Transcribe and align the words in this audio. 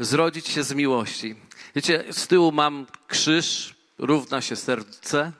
Zrodzić 0.00 0.48
się 0.48 0.62
z 0.62 0.72
miłości. 0.72 1.36
Wiecie, 1.74 2.04
z 2.10 2.26
tyłu 2.26 2.52
mam 2.52 2.86
krzyż, 3.06 3.74
równa 3.98 4.40
się 4.40 4.56
serce. 4.56 5.32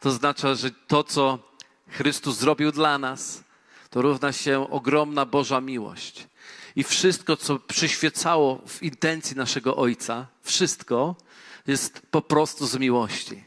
To 0.00 0.10
znaczy, 0.10 0.56
że 0.56 0.70
to, 0.70 1.04
co 1.04 1.38
Chrystus 1.88 2.38
zrobił 2.38 2.72
dla 2.72 2.98
nas, 2.98 3.44
to 3.90 4.02
równa 4.02 4.32
się 4.32 4.70
ogromna 4.70 5.26
Boża 5.26 5.60
miłość. 5.60 6.26
I 6.76 6.84
wszystko, 6.84 7.36
co 7.36 7.58
przyświecało 7.58 8.62
w 8.66 8.82
intencji 8.82 9.36
naszego 9.36 9.76
Ojca, 9.76 10.26
wszystko 10.42 11.16
jest 11.66 12.02
po 12.10 12.22
prostu 12.22 12.66
z 12.66 12.76
miłości. 12.76 13.44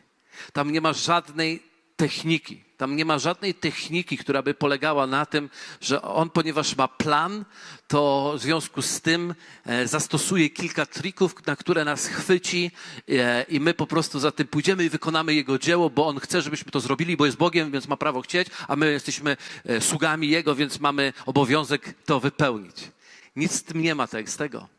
Tam 0.54 0.71
nie 0.71 0.82
ma 0.82 0.94
żadnej 0.94 1.64
techniki. 1.96 2.64
Tam 2.77 2.96
nie 2.96 3.05
ma 3.05 3.20
żadnej 3.20 3.54
techniki, 3.54 4.18
która 4.18 4.41
by 4.41 4.54
polegała 4.54 5.07
na 5.07 5.25
tym, 5.25 5.50
że 5.82 6.02
on, 6.02 6.30
ponieważ 6.30 6.75
ma 6.75 6.88
plan, 6.88 7.45
to 7.88 8.34
w 8.38 8.41
związku 8.41 8.82
z 8.82 9.02
tym 9.02 9.36
e, 9.66 9.88
zastosuje 9.88 10.50
kilka 10.50 10.86
trików, 10.86 11.48
na 11.48 11.55
które 11.55 11.85
nas 11.85 12.08
chwyci 12.08 12.71
e, 13.09 13.44
i 13.44 13.59
my 13.59 13.73
po 13.73 13.88
prostu 13.88 14.20
za 14.20 14.31
tym 14.31 14.48
pójdziemy 14.48 14.85
i 14.85 14.90
wykonamy 14.90 15.34
jego 15.34 15.59
dzieło, 15.59 15.90
bo 15.90 16.08
on 16.08 16.20
chce, 16.20 16.41
żebyśmy 16.41 16.71
to 16.71 16.80
zrobili, 16.80 17.18
bo 17.18 17.26
jest 17.26 17.38
Bogiem, 17.38 17.71
więc 17.71 17.88
ma 17.88 17.98
prawo 17.98 18.21
chcieć, 18.21 18.48
a 18.68 18.76
my 18.76 18.91
jesteśmy 18.91 19.38
e, 19.66 19.82
sługami 19.82 20.30
jego, 20.30 20.55
więc 20.55 20.80
mamy 20.80 21.13
obowiązek 21.26 21.96
to 22.05 22.20
wypełnić. 22.20 22.91
Nic 23.35 23.52
z 23.52 23.63
tym 23.63 23.82
nie 23.82 23.96
ma 23.96 24.07
z 24.07 24.38
tego. 24.38 24.74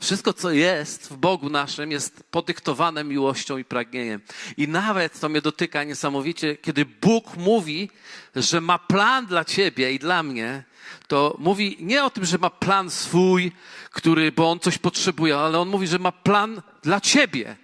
Wszystko, 0.00 0.32
co 0.32 0.50
jest 0.50 1.08
w 1.08 1.16
Bogu 1.16 1.50
naszym, 1.50 1.92
jest 1.92 2.24
podyktowane 2.30 3.04
miłością 3.04 3.58
i 3.58 3.64
pragnieniem. 3.64 4.20
I 4.56 4.68
nawet 4.68 5.20
to 5.20 5.28
mnie 5.28 5.40
dotyka 5.40 5.84
niesamowicie, 5.84 6.56
kiedy 6.56 6.84
Bóg 6.84 7.36
mówi, 7.36 7.90
że 8.36 8.60
ma 8.60 8.78
plan 8.78 9.26
dla 9.26 9.44
ciebie 9.44 9.92
i 9.92 9.98
dla 9.98 10.22
mnie, 10.22 10.64
to 11.08 11.36
mówi 11.38 11.76
nie 11.80 12.04
o 12.04 12.10
tym, 12.10 12.24
że 12.24 12.38
ma 12.38 12.50
plan 12.50 12.90
swój, 12.90 13.52
który, 13.90 14.32
bo 14.32 14.50
on 14.50 14.60
coś 14.60 14.78
potrzebuje, 14.78 15.36
ale 15.36 15.58
on 15.58 15.68
mówi, 15.68 15.86
że 15.86 15.98
ma 15.98 16.12
plan 16.12 16.62
dla 16.82 17.00
ciebie. 17.00 17.56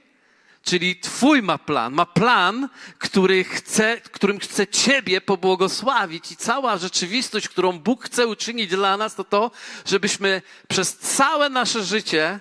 Czyli 0.64 0.96
Twój 0.96 1.42
ma 1.42 1.58
plan, 1.58 1.92
ma 1.92 2.06
plan, 2.06 2.68
który 2.98 3.44
chce, 3.44 4.00
którym 4.00 4.38
chce 4.38 4.66
Ciebie 4.66 5.20
pobłogosławić. 5.20 6.32
I 6.32 6.36
cała 6.36 6.78
rzeczywistość, 6.78 7.48
którą 7.48 7.78
Bóg 7.78 8.04
chce 8.04 8.26
uczynić 8.26 8.70
dla 8.70 8.96
nas, 8.96 9.14
to 9.14 9.24
to, 9.24 9.50
żebyśmy 9.86 10.42
przez 10.68 10.98
całe 10.98 11.48
nasze 11.48 11.84
życie 11.84 12.40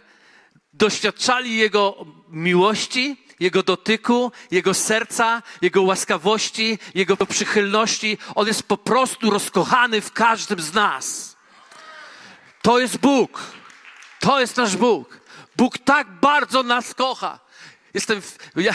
doświadczali 0.73 1.57
Jego 1.57 2.05
miłości, 2.29 3.17
Jego 3.39 3.63
dotyku, 3.63 4.31
Jego 4.51 4.73
serca, 4.73 5.41
Jego 5.61 5.81
łaskawości, 5.81 6.79
Jego 6.95 7.17
przychylności. 7.17 8.17
On 8.35 8.47
jest 8.47 8.63
po 8.63 8.77
prostu 8.77 9.29
rozkochany 9.29 10.01
w 10.01 10.11
każdym 10.11 10.61
z 10.61 10.73
nas. 10.73 11.35
To 12.61 12.79
jest 12.79 12.97
Bóg. 12.97 13.41
To 14.19 14.39
jest 14.39 14.57
nasz 14.57 14.77
Bóg. 14.77 15.19
Bóg 15.55 15.77
tak 15.77 16.11
bardzo 16.11 16.63
nas 16.63 16.94
kocha. 16.94 17.42
Jestem, 17.94 18.22
ja, 18.55 18.73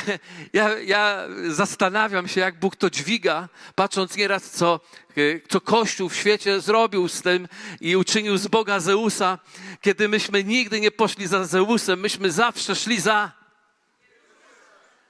ja, 0.53 0.79
ja 0.79 1.29
zastanawiam 1.49 2.29
się, 2.29 2.41
jak 2.41 2.59
Bóg 2.59 2.77
to 2.77 2.91
dźwiga, 2.91 3.49
patrząc 3.75 4.17
nieraz, 4.17 4.51
co, 4.51 4.81
e, 5.17 5.21
co 5.49 5.61
Kościół 5.61 6.09
w 6.09 6.17
świecie 6.17 6.61
zrobił 6.61 7.09
z 7.09 7.23
tym 7.23 7.49
i 7.81 7.97
uczynił 7.97 8.37
z 8.37 8.47
Boga 8.47 8.81
Zeusa, 8.81 9.39
kiedy 9.81 10.09
myśmy 10.09 10.45
nigdy 10.45 10.81
nie 10.81 10.91
poszli 10.91 11.27
za 11.27 11.45
Zeusem, 11.45 12.01
myśmy 12.01 12.31
zawsze 12.33 12.75
szli 12.75 13.01
za 13.01 13.38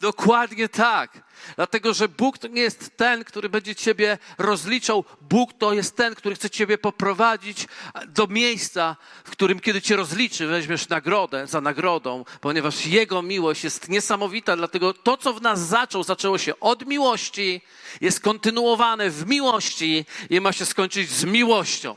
Dokładnie 0.01 0.69
tak. 0.69 1.29
Dlatego, 1.57 1.95
że 1.95 2.09
Bóg 2.09 2.39
to 2.39 2.49
nie 2.49 2.63
jest 2.63 2.97
ten, 2.97 3.25
który 3.25 3.49
będzie 3.49 3.75
Ciebie 3.75 4.19
rozliczał. 4.39 5.05
Bóg 5.21 5.53
to 5.59 5.73
jest 5.73 5.97
ten, 5.97 6.15
który 6.15 6.35
chce 6.35 6.51
Ciebie 6.51 6.79
poprowadzić 6.79 7.67
do 8.07 8.27
miejsca, 8.27 8.97
w 9.25 9.31
którym, 9.31 9.61
kiedy 9.61 9.83
Cię 9.83 9.97
rozliczy, 9.97 10.47
weźmiesz 10.47 10.89
nagrodę 10.89 11.47
za 11.47 11.61
nagrodą, 11.61 12.25
ponieważ 12.41 12.87
Jego 12.87 13.23
miłość 13.23 13.65
jest 13.65 13.89
niesamowita. 13.89 14.57
Dlatego 14.57 14.95
to, 14.95 15.17
co 15.17 15.35
w 15.35 15.43
nas 15.43 15.61
zaczął, 15.61 16.05
zaczęło 16.05 16.39
się 16.39 16.61
od 16.61 16.87
miłości, 16.87 17.62
jest 18.01 18.21
kontynuowane 18.21 19.11
w 19.11 19.27
miłości 19.27 20.06
i 20.31 20.41
ma 20.41 20.53
się 20.53 20.67
skończyć 20.67 21.11
z 21.11 21.25
miłością. 21.25 21.97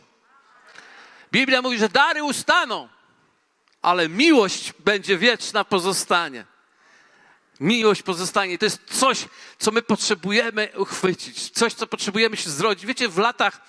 Biblia 1.32 1.62
mówi, 1.62 1.78
że 1.78 1.90
dary 1.90 2.24
ustaną, 2.24 2.90
ale 3.82 4.10
miłość 4.10 4.74
będzie 4.80 5.18
wieczna, 5.18 5.66
pozostanie. 5.66 6.51
Miłość 7.62 8.04
pozostanie. 8.04 8.58
To 8.58 8.66
jest 8.66 8.82
coś, 8.86 9.26
co 9.60 9.72
my 9.72 9.82
potrzebujemy 9.82 10.70
uchwycić, 10.78 11.50
coś, 11.50 11.74
co 11.74 11.88
potrzebujemy 11.88 12.38
się 12.38 12.50
zrodzić. 12.50 12.86
Wiecie, 12.86 13.10
w 13.10 13.18
latach 13.18 13.62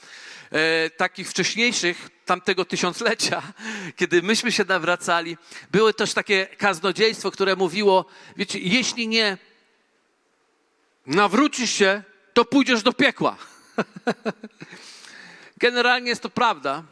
e, 0.50 0.90
takich 0.90 1.30
wcześniejszych, 1.30 2.10
tamtego 2.26 2.64
tysiąclecia, 2.64 3.42
kiedy 3.98 4.22
myśmy 4.22 4.52
się 4.52 4.64
nawracali, 4.64 5.36
było 5.70 5.92
też 5.92 6.14
takie 6.14 6.46
kaznodziejstwo, 6.46 7.30
które 7.30 7.56
mówiło, 7.56 8.04
wiecie, 8.36 8.58
jeśli 8.58 9.08
nie 9.08 9.38
nawrócisz 11.06 11.70
się, 11.70 12.02
to 12.32 12.44
pójdziesz 12.44 12.82
do 12.82 12.92
piekła. 12.92 13.36
Generalnie 15.56 16.08
jest 16.08 16.22
to 16.22 16.30
prawda, 16.30 16.82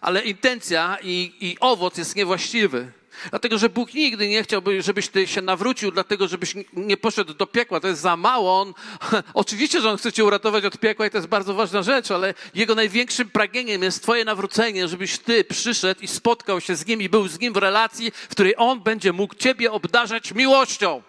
ale 0.00 0.22
intencja 0.22 0.98
i, 1.02 1.32
i 1.40 1.56
owoc 1.60 1.98
jest 1.98 2.16
niewłaściwy. 2.16 2.92
Dlatego, 3.30 3.58
że 3.58 3.68
Bóg 3.68 3.94
nigdy 3.94 4.28
nie 4.28 4.42
chciałby, 4.42 4.82
żebyś 4.82 5.08
ty 5.08 5.26
się 5.26 5.42
nawrócił, 5.42 5.90
dlatego, 5.90 6.28
żebyś 6.28 6.54
nie 6.72 6.96
poszedł 6.96 7.34
do 7.34 7.46
piekła. 7.46 7.80
To 7.80 7.88
jest 7.88 8.00
za 8.00 8.16
mało. 8.16 8.60
On, 8.60 8.74
oczywiście, 9.34 9.80
że 9.80 9.90
On 9.90 9.96
chce 9.96 10.12
cię 10.12 10.24
uratować 10.24 10.64
od 10.64 10.78
piekła 10.78 11.06
i 11.06 11.10
to 11.10 11.18
jest 11.18 11.28
bardzo 11.28 11.54
ważna 11.54 11.82
rzecz, 11.82 12.10
ale 12.10 12.34
Jego 12.54 12.74
największym 12.74 13.30
pragnieniem 13.30 13.82
jest 13.82 14.02
twoje 14.02 14.24
nawrócenie, 14.24 14.88
żebyś 14.88 15.18
ty 15.18 15.44
przyszedł 15.44 16.00
i 16.00 16.08
spotkał 16.08 16.60
się 16.60 16.76
z 16.76 16.86
Nim 16.86 17.02
i 17.02 17.08
był 17.08 17.28
z 17.28 17.40
Nim 17.40 17.52
w 17.52 17.56
relacji, 17.56 18.10
w 18.10 18.28
której 18.28 18.54
On 18.56 18.80
będzie 18.80 19.12
mógł 19.12 19.34
ciebie 19.34 19.72
obdarzać 19.72 20.32
miłością. 20.32 21.02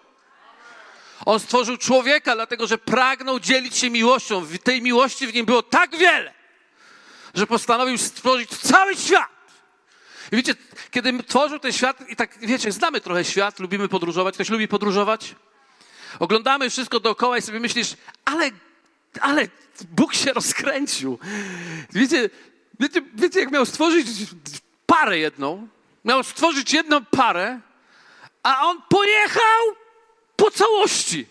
On 1.26 1.40
stworzył 1.40 1.76
człowieka, 1.76 2.34
dlatego 2.34 2.66
że 2.66 2.78
pragnął 2.78 3.40
dzielić 3.40 3.76
się 3.76 3.90
miłością. 3.90 4.46
Tej 4.64 4.82
miłości 4.82 5.26
w 5.26 5.34
nim 5.34 5.46
było 5.46 5.62
tak 5.62 5.96
wiele, 5.96 6.34
że 7.34 7.46
postanowił 7.46 7.98
stworzyć 7.98 8.50
cały 8.50 8.96
świat. 8.96 9.28
I 10.32 10.36
wiecie, 10.36 10.54
kiedy 11.02 11.22
tworzył 11.22 11.58
ten 11.58 11.72
świat, 11.72 12.10
i 12.10 12.16
tak 12.16 12.38
wiecie, 12.38 12.72
znamy 12.72 13.00
trochę 13.00 13.24
świat, 13.24 13.58
lubimy 13.58 13.88
podróżować. 13.88 14.34
Ktoś 14.34 14.48
lubi 14.48 14.68
podróżować? 14.68 15.34
Oglądamy 16.18 16.70
wszystko 16.70 17.00
dookoła 17.00 17.38
i 17.38 17.42
sobie 17.42 17.60
myślisz, 17.60 17.96
ale, 18.24 18.50
ale 19.20 19.48
Bóg 19.90 20.14
się 20.14 20.32
rozkręcił. 20.32 21.18
Wiecie, 21.92 22.30
wiecie, 22.80 23.02
wiecie, 23.14 23.40
jak 23.40 23.50
miał 23.50 23.66
stworzyć 23.66 24.06
parę 24.86 25.18
jedną, 25.18 25.68
miał 26.04 26.24
stworzyć 26.24 26.72
jedną 26.72 27.04
parę, 27.04 27.60
a 28.42 28.66
on 28.66 28.82
pojechał 28.88 29.62
po 30.36 30.50
całości. 30.50 31.26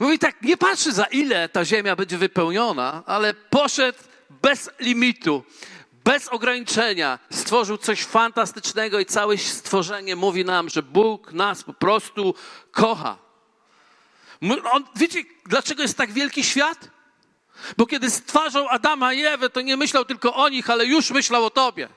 Mówi 0.00 0.18
tak, 0.18 0.42
nie 0.42 0.56
patrzy 0.56 0.92
za 0.92 1.04
ile 1.04 1.48
ta 1.48 1.64
ziemia 1.64 1.96
będzie 1.96 2.18
wypełniona, 2.18 3.02
ale 3.06 3.34
poszedł 3.34 3.98
bez 4.42 4.70
limitu 4.80 5.44
bez 6.08 6.28
ograniczenia 6.28 7.18
stworzył 7.30 7.78
coś 7.78 8.04
fantastycznego 8.04 9.00
i 9.00 9.06
całe 9.06 9.38
stworzenie 9.38 10.16
mówi 10.16 10.44
nam, 10.44 10.68
że 10.68 10.82
Bóg 10.82 11.32
nas 11.32 11.64
po 11.64 11.72
prostu 11.72 12.34
kocha. 12.70 13.18
On, 14.72 14.84
wiecie, 14.96 15.22
dlaczego 15.46 15.82
jest 15.82 15.96
tak 15.96 16.12
wielki 16.12 16.44
świat? 16.44 16.90
Bo 17.76 17.86
kiedy 17.86 18.10
stwarzał 18.10 18.68
Adama 18.68 19.12
i 19.12 19.24
Ewę, 19.24 19.50
to 19.50 19.60
nie 19.60 19.76
myślał 19.76 20.04
tylko 20.04 20.34
o 20.34 20.48
nich, 20.48 20.70
ale 20.70 20.86
już 20.86 21.10
myślał 21.10 21.44
o 21.44 21.50
tobie. 21.50 21.88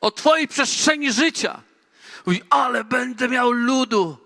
O 0.00 0.10
twojej 0.10 0.48
przestrzeni 0.48 1.12
życia. 1.12 1.62
Mówi, 2.26 2.42
ale 2.50 2.84
będę 2.84 3.28
miał 3.28 3.50
ludu. 3.50 4.16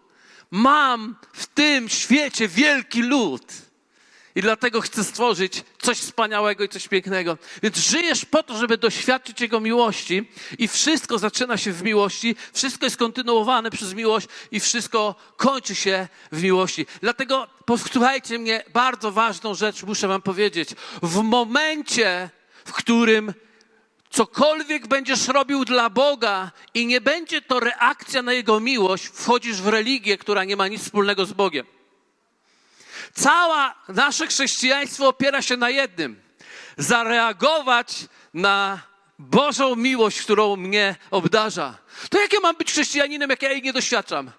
Mam 0.51 1.17
w 1.33 1.47
tym 1.47 1.89
świecie 1.89 2.49
wielki 2.49 3.03
lud. 3.03 3.68
I 4.38 4.43
dlatego 4.43 4.81
chcę 4.81 5.04
stworzyć 5.04 5.65
coś 5.78 5.99
wspaniałego 5.99 6.65
i 6.65 6.69
coś 6.69 6.88
pięknego. 6.88 7.38
Więc 7.62 7.76
żyjesz 7.76 8.25
po 8.25 8.43
to, 8.43 8.59
żeby 8.59 8.78
doświadczyć 8.78 9.41
Jego 9.41 9.60
miłości 9.60 10.31
i 10.59 10.69
wszystko 10.69 11.19
zaczyna 11.19 11.57
się 11.57 11.72
w 11.72 11.83
miłości, 11.83 12.36
wszystko 12.53 12.86
jest 12.86 12.97
kontynuowane 12.97 13.71
przez 13.71 13.95
miłość 13.95 14.28
i 14.51 14.60
wszystko 14.60 15.15
kończy 15.36 15.74
się 15.74 16.09
w 16.33 16.42
miłości. 16.42 16.86
Dlatego 17.01 17.48
posłuchajcie 17.65 18.39
mnie, 18.39 18.65
bardzo 18.72 19.13
ważną 19.13 19.54
rzecz 19.54 19.83
muszę 19.83 20.09
Wam 20.09 20.22
powiedzieć. 20.22 20.68
W 21.03 21.22
momencie, 21.22 22.30
w 22.65 22.72
którym 22.72 23.34
cokolwiek 24.10 24.86
będziesz 24.86 25.28
robił 25.28 25.65
dla 25.65 25.91
Boga 25.91 26.51
i 26.74 26.86
nie 26.86 27.01
będzie 27.01 27.42
to 27.42 27.60
reakcja 27.60 28.22
na 28.22 28.33
Jego 28.33 28.60
miłość, 28.60 29.04
wchodzisz 29.04 29.63
w 29.63 29.68
religię, 29.68 30.18
która 30.18 30.45
nie 30.45 30.57
ma 30.57 30.68
nic 30.68 30.83
wspólnego 30.83 31.27
z 31.27 31.33
Bogiem. 31.33 31.78
Cała 33.18 33.74
nasze 33.88 34.26
chrześcijaństwo 34.26 35.09
opiera 35.09 35.42
się 35.42 35.56
na 35.56 35.70
jednym: 35.70 36.20
zareagować 36.76 38.06
na 38.34 38.80
Bożą 39.18 39.76
miłość, 39.76 40.22
którą 40.22 40.56
mnie 40.56 40.97
obdarza. 41.10 41.78
To 42.10 42.20
jak 42.20 42.32
ja 42.32 42.41
mam 42.41 42.56
być 42.56 42.72
chrześcijaninem, 42.72 43.30
jak 43.30 43.42
ja 43.42 43.53
jej 43.53 43.62
nie 43.62 43.72
doświadczam? 43.72 44.30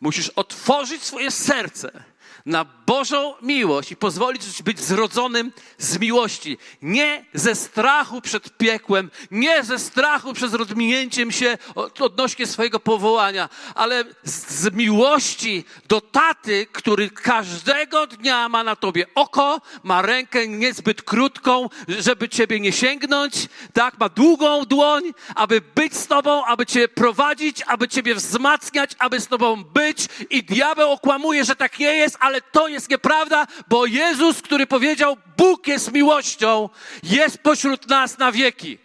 Musisz 0.00 0.28
otworzyć 0.28 1.02
swoje 1.02 1.30
serce 1.30 2.04
na 2.46 2.64
Bożą 2.86 3.34
miłość 3.42 3.92
i 3.92 3.96
pozwolić 3.96 4.62
być 4.62 4.80
zrodzonym 4.80 5.52
z 5.78 5.98
miłości. 5.98 6.58
Nie 6.82 7.24
ze 7.34 7.54
strachu 7.54 8.20
przed 8.20 8.56
piekłem, 8.56 9.10
nie 9.30 9.64
ze 9.64 9.78
strachu 9.78 10.32
przed 10.32 10.54
rozminięciem 10.54 11.32
się 11.32 11.58
odnośnie 12.00 12.46
swojego 12.46 12.80
powołania, 12.80 13.48
ale 13.74 14.04
z 14.24 14.72
miłości 14.74 15.64
do 15.88 16.00
taty, 16.00 16.66
który 16.72 17.10
każdego 17.10 18.06
dnia 18.06 18.48
ma 18.48 18.64
na 18.64 18.76
tobie 18.76 19.06
oko, 19.14 19.60
ma 19.82 20.02
rękę 20.02 20.48
niezbyt 20.48 21.02
krótką, 21.02 21.68
żeby 21.88 22.28
ciebie 22.28 22.60
nie 22.60 22.72
sięgnąć, 22.72 23.34
tak, 23.72 23.98
ma 23.98 24.08
długą 24.08 24.64
dłoń, 24.64 25.02
aby 25.34 25.60
być 25.74 25.96
z 25.96 26.06
tobą, 26.06 26.44
aby 26.44 26.66
cię 26.66 26.88
prowadzić, 26.88 27.62
aby 27.66 27.88
ciebie 27.88 28.14
wzmacniać, 28.14 28.90
aby 28.98 29.20
z 29.20 29.26
tobą 29.26 29.64
być 29.64 30.08
i 30.30 30.44
diabeł 30.44 30.92
okłamuje, 30.92 31.44
że 31.44 31.56
tak 31.56 31.78
nie 31.78 31.96
jest, 31.96 32.16
ale 32.20 32.40
to 32.40 32.68
jest 32.68 32.75
nieprawda, 32.88 33.46
bo 33.68 33.86
Jezus, 33.86 34.42
który 34.42 34.66
powiedział, 34.66 35.16
Bóg 35.36 35.66
jest 35.66 35.92
miłością, 35.92 36.68
jest 37.02 37.38
pośród 37.38 37.88
nas 37.88 38.18
na 38.18 38.32
wieki. 38.32 38.78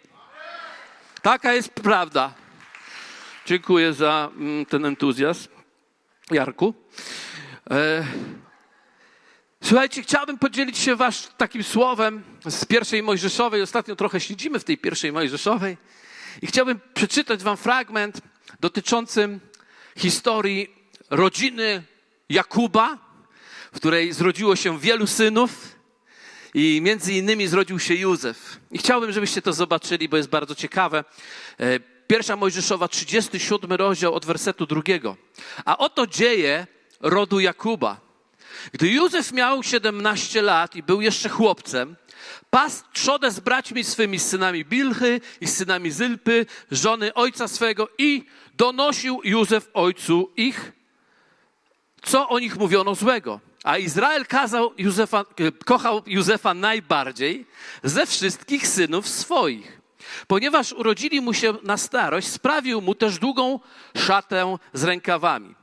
Taka 1.22 1.52
jest 1.54 1.70
prawda. 1.70 2.34
Dziękuję 3.46 3.92
za 3.92 4.30
mm, 4.36 4.66
ten 4.66 4.84
entuzjazm, 4.84 5.48
Jarku. 6.30 6.74
E, 7.70 8.04
słuchajcie, 9.62 10.02
chciałbym 10.02 10.38
podzielić 10.38 10.78
się 10.78 10.96
wasz 10.96 11.28
takim 11.36 11.62
słowem 11.62 12.22
z 12.46 12.64
pierwszej 12.64 13.02
Mojżeszowej. 13.02 13.62
Ostatnio 13.62 13.96
trochę 13.96 14.20
siedzimy 14.20 14.58
w 14.58 14.64
tej 14.64 14.78
pierwszej 14.78 15.12
Mojżeszowej. 15.12 15.76
I 16.42 16.46
chciałbym 16.46 16.80
przeczytać 16.94 17.42
wam 17.42 17.56
fragment 17.56 18.20
dotyczący 18.60 19.38
historii 19.96 20.74
rodziny 21.10 21.82
Jakuba, 22.28 22.98
w 23.72 23.76
której 23.76 24.12
zrodziło 24.12 24.56
się 24.56 24.78
wielu 24.78 25.06
synów 25.06 25.78
i 26.54 26.80
między 26.82 27.12
innymi 27.12 27.46
zrodził 27.46 27.78
się 27.78 27.94
Józef. 27.94 28.60
I 28.70 28.78
chciałbym, 28.78 29.12
żebyście 29.12 29.42
to 29.42 29.52
zobaczyli, 29.52 30.08
bo 30.08 30.16
jest 30.16 30.28
bardzo 30.28 30.54
ciekawe. 30.54 31.04
E, 31.60 31.80
pierwsza 32.06 32.36
Mojżeszowa, 32.36 32.88
37 32.88 33.72
rozdział 33.72 34.14
od 34.14 34.26
wersetu 34.26 34.66
drugiego. 34.66 35.16
A 35.64 35.78
oto 35.78 36.06
dzieje 36.06 36.66
rodu 37.00 37.40
Jakuba. 37.40 38.00
Gdy 38.72 38.88
Józef 38.88 39.32
miał 39.32 39.62
17 39.62 40.42
lat 40.42 40.76
i 40.76 40.82
był 40.82 41.00
jeszcze 41.00 41.28
chłopcem, 41.28 41.96
pas 42.50 42.84
trzodę 42.92 43.30
z 43.30 43.40
braćmi 43.40 43.84
swymi, 43.84 44.18
z 44.18 44.28
synami 44.28 44.64
Bilchy 44.64 45.20
i 45.40 45.46
z 45.46 45.56
synami 45.56 45.90
Zylpy, 45.90 46.46
żony 46.70 47.14
ojca 47.14 47.48
swego 47.48 47.88
i 47.98 48.24
donosił 48.54 49.20
Józef 49.24 49.68
ojcu 49.74 50.32
ich, 50.36 50.72
co 52.02 52.28
o 52.28 52.38
nich 52.38 52.56
mówiono 52.56 52.94
złego. 52.94 53.40
A 53.64 53.78
Izrael 53.78 54.26
kazał 54.26 54.72
Józefa, 54.78 55.24
kochał 55.64 56.02
Józefa 56.06 56.54
najbardziej 56.54 57.46
ze 57.82 58.06
wszystkich 58.06 58.68
synów 58.68 59.08
swoich. 59.08 59.80
Ponieważ 60.26 60.72
urodzili 60.72 61.20
mu 61.20 61.34
się 61.34 61.54
na 61.62 61.76
starość, 61.76 62.28
sprawił 62.28 62.80
mu 62.80 62.94
też 62.94 63.18
długą 63.18 63.60
szatę 63.96 64.56
z 64.72 64.84
rękawami. 64.84 65.54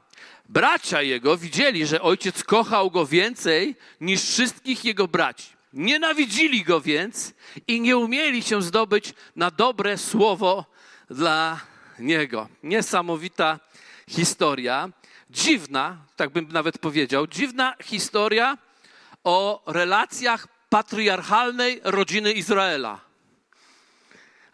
Bracia 0.49 1.01
jego 1.01 1.37
widzieli, 1.37 1.85
że 1.85 2.01
ojciec 2.01 2.43
kochał 2.43 2.91
go 2.91 3.05
więcej 3.05 3.75
niż 4.01 4.21
wszystkich 4.21 4.85
jego 4.85 5.07
braci. 5.07 5.47
Nienawidzili 5.73 6.63
go 6.63 6.81
więc 6.81 7.33
i 7.67 7.81
nie 7.81 7.97
umieli 7.97 8.43
się 8.43 8.61
zdobyć 8.61 9.13
na 9.35 9.51
dobre 9.51 9.97
słowo 9.97 10.65
dla 11.09 11.59
niego. 11.99 12.49
Niesamowita 12.63 13.59
historia 14.09 14.89
dziwna, 15.29 15.97
tak 16.15 16.29
bym 16.29 16.47
nawet 16.51 16.77
powiedział, 16.77 17.27
dziwna 17.27 17.75
historia 17.83 18.57
o 19.23 19.63
relacjach 19.67 20.47
patriarchalnej 20.69 21.81
rodziny 21.83 22.31
Izraela. 22.31 22.99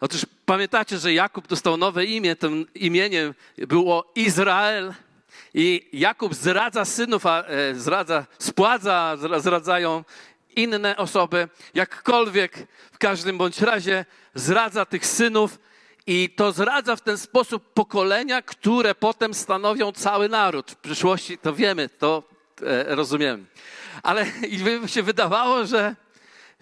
Otóż 0.00 0.26
pamiętacie, 0.46 0.98
że 0.98 1.12
Jakub 1.12 1.46
dostał 1.46 1.76
nowe 1.76 2.04
imię, 2.04 2.36
tym 2.36 2.66
imieniem 2.74 3.34
było 3.58 4.12
Izrael. 4.14 4.94
I 5.54 5.88
Jakub 5.92 6.34
zdradza 6.34 6.84
synów, 6.84 7.26
a 7.26 7.42
e, 7.42 7.74
zdradza, 7.74 8.26
spładza, 8.38 9.16
zdradzają 9.38 10.04
inne 10.56 10.96
osoby. 10.96 11.48
Jakkolwiek, 11.74 12.66
w 12.92 12.98
każdym 12.98 13.38
bądź 13.38 13.60
razie 13.60 14.04
zdradza 14.34 14.84
tych 14.84 15.06
synów 15.06 15.58
i 16.06 16.30
to 16.30 16.52
zradza 16.52 16.96
w 16.96 17.00
ten 17.00 17.18
sposób 17.18 17.72
pokolenia, 17.72 18.42
które 18.42 18.94
potem 18.94 19.34
stanowią 19.34 19.92
cały 19.92 20.28
naród. 20.28 20.70
W 20.70 20.76
przyszłości 20.76 21.38
to 21.38 21.54
wiemy, 21.54 21.88
to 21.88 22.22
e, 22.62 22.94
rozumiemy. 22.94 23.44
Ale 24.02 24.26
i 24.50 24.58
by 24.58 24.80
się 24.88 25.02
wydawało, 25.02 25.66
że 25.66 25.96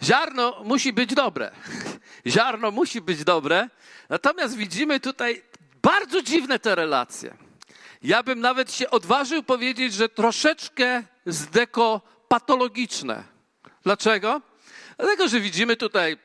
ziarno 0.02 0.62
musi 0.64 0.92
być 0.92 1.14
dobre. 1.14 1.50
Ziarno 2.26 2.70
musi 2.70 3.00
być 3.00 3.24
dobre. 3.24 3.68
Natomiast 4.08 4.56
widzimy 4.56 5.00
tutaj 5.00 5.42
bardzo 5.82 6.22
dziwne 6.22 6.58
te 6.58 6.74
relacje. 6.74 7.36
Ja 8.02 8.22
bym 8.22 8.40
nawet 8.40 8.72
się 8.72 8.90
odważył 8.90 9.42
powiedzieć, 9.42 9.94
że 9.94 10.08
troszeczkę 10.08 11.02
zdekopatologiczne. 11.26 13.24
Dlaczego? 13.82 14.40
Dlatego, 14.96 15.28
że 15.28 15.40
widzimy 15.40 15.76
tutaj 15.76 16.16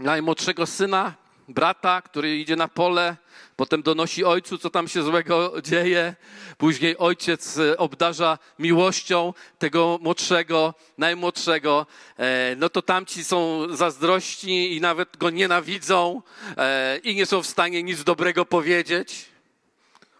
najmłodszego 0.00 0.66
syna 0.66 1.21
brata, 1.48 2.02
który 2.02 2.38
idzie 2.38 2.56
na 2.56 2.68
pole, 2.68 3.16
potem 3.56 3.82
donosi 3.82 4.24
ojcu, 4.24 4.58
co 4.58 4.70
tam 4.70 4.88
się 4.88 5.02
złego 5.02 5.62
dzieje. 5.62 6.14
Później 6.58 6.98
ojciec 6.98 7.58
e, 7.58 7.76
obdarza 7.76 8.38
miłością 8.58 9.34
tego 9.58 9.98
młodszego, 10.02 10.74
najmłodszego. 10.98 11.86
E, 12.18 12.56
no 12.56 12.68
to 12.68 12.82
tamci 12.82 13.24
są 13.24 13.66
zazdrości 13.76 14.76
i 14.76 14.80
nawet 14.80 15.16
go 15.16 15.30
nienawidzą 15.30 16.22
e, 16.56 16.98
i 16.98 17.14
nie 17.14 17.26
są 17.26 17.42
w 17.42 17.46
stanie 17.46 17.82
nic 17.82 18.04
dobrego 18.04 18.44
powiedzieć. 18.44 19.26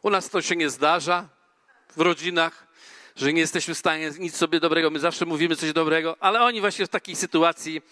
U 0.02 0.10
nas 0.10 0.30
to 0.30 0.42
się 0.42 0.56
nie 0.56 0.70
zdarza 0.70 1.28
w 1.96 2.00
rodzinach 2.00 2.71
że 3.16 3.32
nie 3.32 3.40
jesteśmy 3.40 3.74
w 3.74 3.78
stanie 3.78 4.10
nic 4.18 4.36
sobie 4.36 4.60
dobrego, 4.60 4.90
my 4.90 4.98
zawsze 4.98 5.26
mówimy 5.26 5.56
coś 5.56 5.72
dobrego, 5.72 6.16
ale 6.20 6.40
oni 6.40 6.60
właśnie 6.60 6.86
w 6.86 6.88
takiej 6.88 7.16
sytuacji 7.16 7.82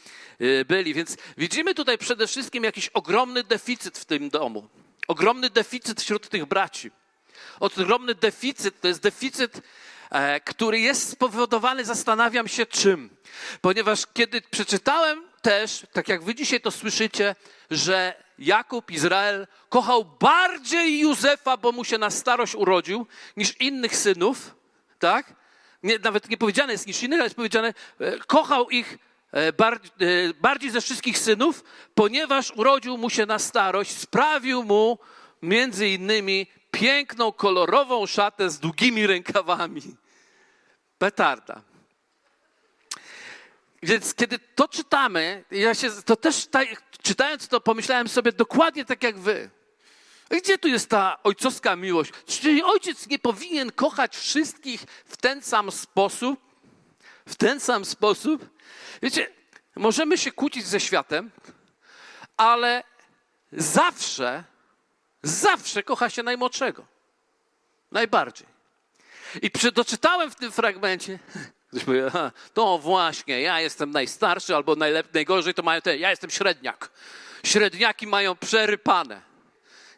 y, 0.41 0.65
byli. 0.69 0.95
Więc 0.95 1.17
widzimy 1.39 1.75
tutaj 1.75 1.99
przede 1.99 2.27
wszystkim 2.27 2.65
jakiś 2.65 2.89
ogromny 2.89 3.45
deficyt 3.45 3.99
w 3.99 4.05
tym 4.05 4.29
domu. 4.29 4.69
Ogromny 5.09 5.51
deficyt 5.51 6.01
wśród 6.01 6.29
tych 6.29 6.45
braci. 6.45 6.91
Ogromny 7.61 8.15
deficyt 8.15 8.81
to 8.81 8.89
jest 8.89 9.03
deficyt, 9.03 9.61
e, 10.11 10.41
który 10.41 10.81
jest 10.81 11.09
spowodowany, 11.09 11.85
zastanawiam 11.85 12.49
się 12.49 12.67
czym. 12.67 13.11
Ponieważ 13.61 14.07
kiedy 14.13 14.41
przeczytałem 14.41 15.23
też, 15.43 15.87
tak 15.93 16.09
jak 16.09 16.23
wy 16.23 16.35
dzisiaj 16.35 16.61
to 16.61 16.71
słyszycie, 16.71 17.35
że 17.71 18.15
Jakub, 18.39 18.91
Izrael 18.91 19.47
kochał 19.69 20.05
bardziej 20.05 21.01
Józefa, 21.01 21.57
bo 21.57 21.73
mu 21.73 21.85
się 21.85 21.99
na 21.99 22.11
starość 22.11 22.55
urodził, 22.55 23.07
niż 23.37 23.61
innych 23.61 23.97
synów, 23.97 24.55
tak? 25.01 25.35
Nie, 25.83 25.99
nawet 25.99 26.31
nie 26.31 26.37
powiedziane 26.37 26.73
jest 26.73 26.87
niż 26.87 27.03
innych, 27.03 27.19
ale 27.19 27.27
jest 27.27 27.37
powiedziane, 27.37 27.75
e, 28.01 28.19
kochał 28.19 28.71
ich 28.71 28.99
e, 29.33 29.53
bardziej, 29.53 29.91
bardziej 30.41 30.71
ze 30.71 30.81
wszystkich 30.81 31.19
synów, 31.19 31.65
ponieważ 31.95 32.51
urodził 32.51 32.99
mu 32.99 33.11
się 33.11 33.27
na 33.27 33.39
starość, 33.39 33.99
sprawił 33.99 34.65
mu 34.65 34.99
między 35.43 35.89
innymi 35.89 36.47
piękną, 36.71 37.33
kolorową 37.33 38.07
szatę 38.07 38.51
z 38.51 38.59
długimi 38.59 39.07
rękawami. 39.07 39.83
Petarda. 40.99 41.63
Więc 43.83 44.15
kiedy 44.15 44.39
to 44.39 44.69
czytamy, 44.69 45.45
ja 45.51 45.75
się, 45.75 45.91
to 46.05 46.17
też 46.17 46.49
czytając 47.03 47.49
to 47.49 47.61
pomyślałem 47.61 48.09
sobie 48.09 48.33
dokładnie 48.33 48.85
tak 48.85 49.03
jak 49.03 49.19
wy. 49.19 49.51
Gdzie 50.31 50.59
tu 50.59 50.69
jest 50.69 50.89
ta 50.89 51.23
ojcowska 51.23 51.77
miłość? 51.77 52.13
Czy 52.27 52.65
ojciec 52.65 53.07
nie 53.07 53.19
powinien 53.19 53.73
kochać 53.73 54.17
wszystkich 54.17 54.81
w 55.05 55.17
ten 55.17 55.43
sam 55.43 55.73
sposób? 55.73 56.41
W 57.27 57.35
ten 57.35 57.61
sam 57.61 57.85
sposób? 57.85 58.51
Wiecie, 59.03 59.31
możemy 59.77 60.19
się 60.19 60.33
kłócić 60.33 60.67
ze 60.67 60.81
światem, 60.81 61.31
ale 62.37 62.85
zawsze, 63.53 64.45
zawsze 65.23 65.83
kocha 65.83 66.11
się 66.11 66.23
najmłodszego. 66.23 66.87
Najbardziej. 67.93 68.47
I 69.43 69.51
doczytałem 69.73 70.31
w 70.31 70.35
tym 70.35 70.53
fragmencie, 70.53 71.19
ktoś 71.71 71.85
aha, 72.07 72.33
to 72.55 72.79
właśnie, 72.79 73.41
ja 73.41 73.61
jestem 73.61 73.91
najstarszy, 73.91 74.57
albo 74.57 74.77
najlepiej, 74.77 75.13
najgorzej 75.15 75.55
to 75.55 75.63
mają 75.63 75.81
te, 75.81 75.99
ja 75.99 76.11
jestem 76.11 76.31
średniak. 76.31 76.91
Średniaki 77.45 78.07
mają 78.07 78.37
przerypane. 78.37 79.30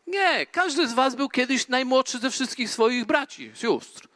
Nie, 0.06 0.46
każdy 0.46 0.88
z 0.88 0.92
was 0.92 1.14
był 1.14 1.28
kiedyś 1.28 1.68
najmłodszy 1.68 2.18
ze 2.18 2.30
wszystkich 2.30 2.70
swoich 2.70 3.04
braci, 3.04 3.52
sióstr. 3.54 4.08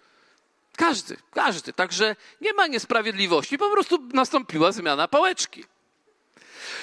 Każdy, 0.76 1.16
każdy. 1.34 1.72
Także 1.72 2.16
nie 2.40 2.52
ma 2.52 2.66
niesprawiedliwości, 2.66 3.58
po 3.58 3.70
prostu 3.70 3.98
nastąpiła 4.12 4.72
zmiana 4.72 5.08
pałeczki. 5.08 5.64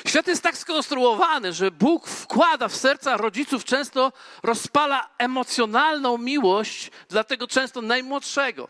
Świat 0.08 0.28
jest 0.28 0.44
tak 0.44 0.58
skonstruowany, 0.58 1.54
że 1.54 1.72
Bóg 1.72 2.08
wkłada 2.08 2.68
w 2.68 2.76
serca 2.76 3.18
rodziców, 3.18 3.66
często 3.66 4.14
rozpala 4.44 5.10
emocjonalną 5.18 6.18
miłość 6.18 6.92
dla 7.10 7.24
tego 7.24 7.48
często 7.48 7.82
najmłodszego. 7.82 8.68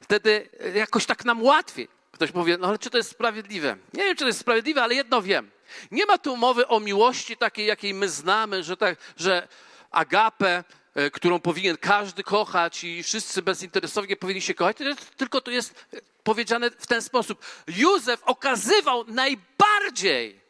wtedy 0.00 0.48
jakoś 0.74 1.06
tak 1.06 1.24
nam 1.24 1.42
łatwiej. 1.42 1.88
Ktoś 2.12 2.32
powie, 2.32 2.58
no 2.58 2.68
ale 2.68 2.78
czy 2.78 2.90
to 2.90 2.96
jest 2.96 3.10
sprawiedliwe? 3.10 3.76
Nie 3.94 4.04
wiem, 4.04 4.16
czy 4.16 4.20
to 4.20 4.26
jest 4.26 4.40
sprawiedliwe, 4.40 4.82
ale 4.82 4.94
jedno 4.94 5.22
wiem. 5.22 5.50
Nie 5.90 6.06
ma 6.06 6.18
tu 6.18 6.36
mowy 6.36 6.66
o 6.68 6.80
miłości 6.80 7.36
takiej, 7.36 7.66
jakiej 7.66 7.94
my 7.94 8.08
znamy, 8.08 8.64
że, 8.64 8.76
tak, 8.76 8.98
że 9.16 9.48
agapę, 9.90 10.64
e, 10.94 11.10
którą 11.10 11.40
powinien 11.40 11.76
każdy 11.76 12.22
kochać 12.22 12.84
i 12.84 13.02
wszyscy 13.02 13.42
bezinteresownie 13.42 14.16
powinni 14.16 14.42
się 14.42 14.54
kochać, 14.54 14.76
tylko 15.16 15.40
tu 15.40 15.50
jest 15.50 15.86
powiedziane 16.22 16.70
w 16.70 16.86
ten 16.86 17.02
sposób. 17.02 17.44
Józef 17.66 18.22
okazywał 18.24 19.04
najbardziej 19.08 20.40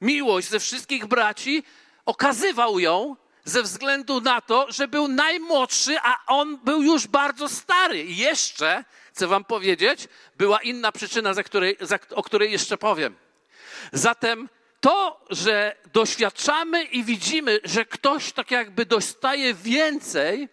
miłość 0.00 0.48
ze 0.48 0.60
wszystkich 0.60 1.06
braci, 1.06 1.62
okazywał 2.06 2.78
ją 2.78 3.16
ze 3.44 3.62
względu 3.62 4.20
na 4.20 4.40
to, 4.40 4.66
że 4.68 4.88
był 4.88 5.08
najmłodszy, 5.08 5.96
a 6.02 6.16
on 6.26 6.56
był 6.56 6.82
już 6.82 7.06
bardzo 7.06 7.48
stary. 7.48 8.04
I 8.04 8.16
jeszcze, 8.16 8.84
chcę 9.12 9.26
wam 9.26 9.44
powiedzieć, 9.44 10.08
była 10.36 10.58
inna 10.58 10.92
przyczyna, 10.92 11.34
za 11.34 11.42
której, 11.42 11.76
za, 11.80 11.98
o 12.14 12.22
której 12.22 12.52
jeszcze 12.52 12.78
powiem. 12.78 13.16
Zatem 13.92 14.48
to, 14.80 15.20
że 15.30 15.76
doświadczamy 15.92 16.82
i 16.82 17.04
widzimy, 17.04 17.60
że 17.64 17.84
ktoś 17.84 18.32
tak 18.32 18.50
jakby 18.50 18.86
dostaje 18.86 19.54
więcej, 19.54 20.48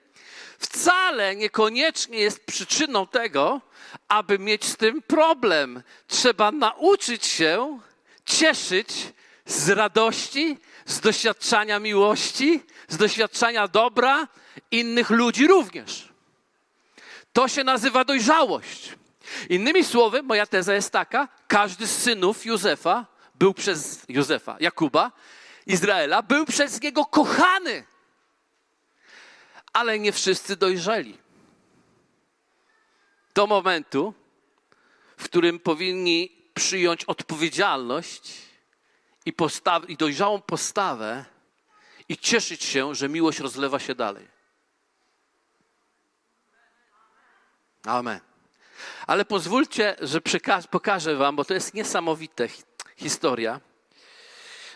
wcale 0.60 1.36
niekoniecznie 1.36 2.18
jest 2.18 2.46
przyczyną 2.46 3.08
tego, 3.08 3.62
aby 4.08 4.40
mieć 4.40 4.66
z 4.66 4.78
tym 4.78 5.02
problem. 5.02 5.84
Trzeba 6.08 6.52
nauczyć 6.52 7.26
się 7.26 7.80
cieszyć 8.26 8.90
z 9.46 9.70
radości, 9.70 10.58
z 10.86 11.00
doświadczania 11.00 11.80
miłości, 11.80 12.64
z 12.88 12.98
doświadczania 12.98 13.68
dobra 13.68 14.28
innych 14.72 15.10
ludzi 15.10 15.48
również. 15.48 16.10
To 17.34 17.48
się 17.48 17.64
nazywa 17.64 18.06
dojrzałość. 18.06 18.94
Innymi 19.50 19.84
słowy, 19.84 20.24
moja 20.24 20.46
teza 20.46 20.74
jest 20.74 20.92
taka: 20.92 21.28
każdy 21.48 21.88
z 21.88 21.98
synów 21.98 22.46
Józefa 22.46 23.15
był 23.40 23.54
przez 23.54 24.06
Józefa, 24.10 24.58
Jakuba, 24.60 25.12
Izraela, 25.66 26.22
był 26.22 26.46
przez 26.46 26.82
niego 26.82 27.06
kochany. 27.06 27.86
Ale 29.74 30.00
nie 30.00 30.12
wszyscy 30.12 30.56
dojrzeli. 30.56 31.18
Do 33.34 33.48
momentu, 33.48 34.14
w 35.18 35.24
którym 35.24 35.60
powinni 35.60 36.50
przyjąć 36.54 37.04
odpowiedzialność 37.06 38.34
i, 39.26 39.34
postaw, 39.34 39.90
i 39.90 39.98
dojrzałą 39.98 40.42
postawę 40.42 41.26
i 42.10 42.18
cieszyć 42.18 42.64
się, 42.64 42.96
że 42.96 43.10
miłość 43.10 43.40
rozlewa 43.40 43.80
się 43.80 43.96
dalej. 43.96 44.28
Amen. 47.86 48.20
Ale 49.08 49.26
pozwólcie, 49.26 49.96
że 50.02 50.22
pokażę 50.72 51.16
Wam, 51.16 51.36
bo 51.36 51.46
to 51.46 51.54
jest 51.54 51.74
niesamowite 51.74 52.48
historia. 52.96 53.62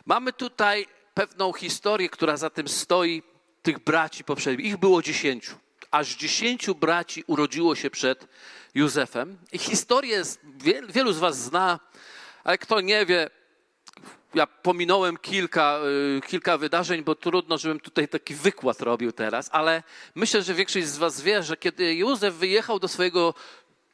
Mamy 0.06 0.34
tutaj 0.34 0.88
pewną 1.14 1.54
historię, 1.54 2.10
która 2.10 2.38
za 2.38 2.50
tym 2.50 2.68
stoi, 2.68 3.24
tych 3.62 3.80
braci 3.80 4.24
poprzednich. 4.24 4.68
Ich 4.68 4.78
było 4.78 5.02
dziesięciu. 5.02 5.56
Aż 5.92 6.16
dziesięciu 6.16 6.76
braci 6.76 7.24
urodziło 7.28 7.76
się 7.76 7.90
przed 7.90 8.28
Józefem. 8.76 9.38
I 9.52 9.58
historię 9.58 10.24
wielu 10.90 11.14
z 11.14 11.20
Was 11.20 11.38
zna, 11.38 11.80
ale 12.44 12.58
kto 12.58 12.82
nie 12.82 13.06
wie, 13.06 13.30
ja 14.34 14.48
pominąłem 14.48 15.18
kilka, 15.18 15.80
y, 16.18 16.22
kilka 16.28 16.58
wydarzeń, 16.58 17.04
bo 17.04 17.16
trudno, 17.16 17.58
żebym 17.58 17.80
tutaj 17.80 18.08
taki 18.08 18.36
wykład 18.36 18.82
robił 18.82 19.12
teraz, 19.12 19.50
ale 19.52 19.84
myślę, 20.16 20.42
że 20.42 20.54
większość 20.54 20.88
z 20.88 20.98
Was 20.98 21.22
wie, 21.22 21.44
że 21.44 21.58
kiedy 21.58 21.96
Józef 21.96 22.36
wyjechał 22.36 22.80
do 22.80 22.88
swojego 22.88 23.34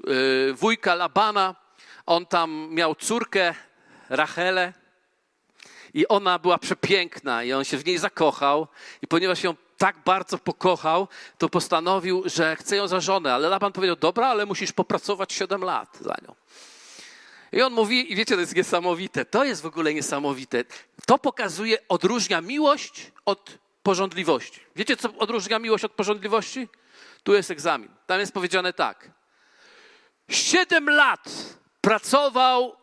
y, 0.10 0.54
wujka 0.54 0.96
Labana, 0.96 1.56
on 2.06 2.26
tam 2.26 2.68
miał 2.72 2.96
córkę 2.96 3.56
Rachelę 4.10 4.74
i 5.94 6.08
ona 6.08 6.40
była 6.40 6.58
przepiękna 6.58 7.44
i 7.44 7.54
on 7.54 7.64
się 7.64 7.78
w 7.78 7.86
niej 7.86 7.98
zakochał 7.98 8.68
i 9.02 9.08
ponieważ 9.08 9.44
ją 9.44 9.56
tak 9.78 9.96
bardzo 10.06 10.38
pokochał, 10.38 11.08
to 11.38 11.50
postanowił, 11.50 12.24
że 12.26 12.56
chce 12.56 12.76
ją 12.76 12.88
za 12.88 13.00
żonę, 13.00 13.34
ale 13.34 13.50
Laban 13.50 13.72
powiedział, 13.72 13.96
dobra, 13.96 14.28
ale 14.28 14.46
musisz 14.46 14.72
popracować 14.72 15.34
7 15.34 15.64
lat 15.64 15.98
za 16.02 16.16
nią. 16.28 16.36
I 17.52 17.62
on 17.62 17.74
mówi, 17.74 18.12
i 18.12 18.16
wiecie, 18.16 18.36
to 18.36 18.42
jest 18.42 18.56
niesamowite, 18.56 19.26
to 19.26 19.44
jest 19.44 19.62
w 19.62 19.66
ogóle 19.66 19.94
niesamowite. 19.94 20.64
To 21.06 21.18
pokazuje, 21.18 21.78
odróżnia 21.88 22.42
miłość 22.42 23.12
od 23.26 23.58
porządliwości. 23.84 24.60
Wiecie, 24.76 24.98
co 24.98 25.10
odróżnia 25.18 25.60
miłość 25.60 25.84
od 25.84 25.92
porządliwości? 25.92 26.68
Tu 27.24 27.34
jest 27.34 27.52
egzamin. 27.52 27.90
Tam 28.06 28.20
jest 28.20 28.34
powiedziane 28.34 28.74
tak. 28.74 29.12
Siedem 30.30 30.90
lat 30.90 31.30
pracował 31.82 32.76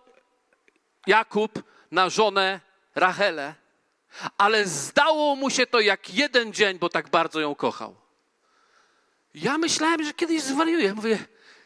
Jakub 1.06 1.62
na 1.90 2.10
żonę 2.10 2.60
Rachelę, 2.94 3.54
ale 4.38 4.66
zdało 4.66 5.36
mu 5.36 5.50
się 5.50 5.66
to 5.66 5.80
jak 5.80 6.14
jeden 6.14 6.52
dzień, 6.52 6.78
bo 6.78 6.88
tak 6.88 7.08
bardzo 7.08 7.40
ją 7.40 7.54
kochał. 7.54 7.96
Ja 9.34 9.58
myślałem, 9.58 10.04
że 10.04 10.12
kiedyś 10.12 10.42
zwariuję. 10.42 10.94
Mówię, 10.94 11.18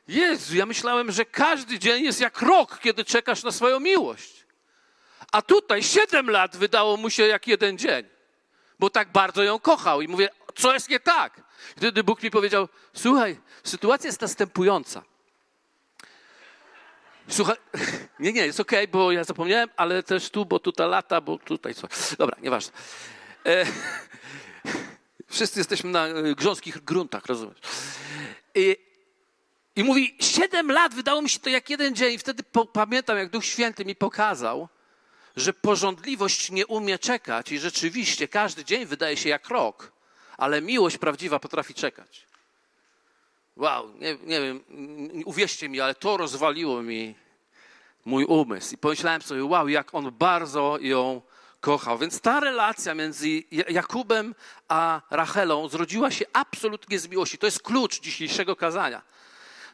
Jezu, 0.09 0.57
ja 0.57 0.67
myślałem, 0.67 1.13
że 1.13 1.25
każdy 1.25 1.79
dzień 1.79 2.05
jest 2.05 2.21
jak 2.21 2.43
rok, 2.43 2.79
kiedy 2.79 3.05
czekasz 3.05 3.43
na 3.43 3.53
swoją 3.53 3.81
miłość. 3.81 4.47
A 5.33 5.43
tutaj 5.43 5.83
siedem 5.83 6.31
lat 6.31 6.57
wydało 6.57 6.97
mu 6.97 7.11
się 7.11 7.27
jak 7.27 7.47
jeden 7.47 7.79
dzień, 7.79 8.05
bo 8.79 8.91
tak 8.91 9.13
bardzo 9.13 9.43
ją 9.43 9.59
kochał. 9.59 10.01
I 10.01 10.09
mówię, 10.09 10.29
co 10.55 10.75
jest 10.75 10.89
nie 10.89 11.01
tak? 11.01 11.41
Wtedy 11.77 12.05
Bóg 12.05 12.23
mi 12.23 12.31
powiedział, 12.31 12.69
słuchaj, 12.95 13.41
sytuacja 13.65 14.09
jest 14.09 14.21
następująca. 14.21 15.03
Słuchaj, 17.29 17.57
nie, 18.21 18.33
nie, 18.33 18.47
jest 18.47 18.61
okej, 18.61 18.85
okay, 18.85 18.93
bo 18.93 19.13
ja 19.13 19.25
zapomniałem, 19.25 19.69
ale 19.77 20.03
też 20.03 20.31
tu, 20.31 20.47
bo 20.47 20.59
tutaj 20.59 20.89
lata, 20.89 21.21
bo 21.21 21.39
tutaj 21.39 21.75
co. 21.75 21.89
Dobra, 22.19 22.37
nieważne. 22.43 22.73
E, 23.47 23.67
wszyscy 25.29 25.61
jesteśmy 25.61 25.91
na 25.91 26.07
e, 26.07 26.35
grząskich 26.35 26.85
gruntach, 26.85 27.27
rozumiesz? 27.27 27.59
I, 28.55 28.77
I 29.77 29.85
mówi, 29.85 30.17
siedem 30.21 30.71
lat 30.71 30.95
wydało 30.95 31.23
mi 31.23 31.29
się 31.29 31.39
to 31.39 31.51
jak 31.51 31.71
jeden 31.71 31.95
dzień. 31.95 32.19
Wtedy 32.19 32.43
po, 32.43 32.67
pamiętam, 32.67 33.19
jak 33.19 33.31
Duch 33.31 33.45
Święty 33.45 33.85
mi 33.85 33.97
pokazał, 33.97 34.69
że 35.37 35.53
porządliwość 35.53 36.51
nie 36.51 36.67
umie 36.67 36.99
czekać 36.99 37.53
i 37.53 37.59
rzeczywiście 37.59 38.29
każdy 38.29 38.65
dzień 38.65 38.87
wydaje 38.87 39.17
się 39.17 39.29
jak 39.29 39.49
rok, 39.49 39.93
ale 40.37 40.63
miłość 40.63 40.99
prawdziwa 40.99 41.39
potrafi 41.39 41.75
czekać. 41.75 42.27
Wow, 43.57 43.93
nie, 43.99 44.17
nie 44.25 44.41
wiem, 44.41 44.61
uwierzcie 45.25 45.69
mi, 45.69 45.81
ale 45.81 45.95
to 45.95 46.17
rozwaliło 46.17 46.83
mi 46.83 47.15
mój 48.07 48.25
umysł. 48.25 48.75
I 48.75 48.79
pomyślałem 48.79 49.23
sobie, 49.23 49.45
wow, 49.45 49.69
jak 49.69 49.95
on 49.95 50.13
bardzo 50.13 50.79
ją 50.81 51.23
kochał. 51.61 51.99
Więc 51.99 52.21
ta 52.21 52.41
relacja 52.41 52.95
między 52.95 53.43
Jakubem 53.69 54.35
a 54.69 55.01
Rachelą 55.11 55.69
zrodziła 55.69 56.11
się 56.11 56.25
absolutnie 56.33 56.99
z 56.99 57.09
miłości. 57.09 57.39
To 57.39 57.47
jest 57.47 57.63
klucz 57.63 58.01
dzisiejszego 58.01 58.57
kazania. 58.57 59.03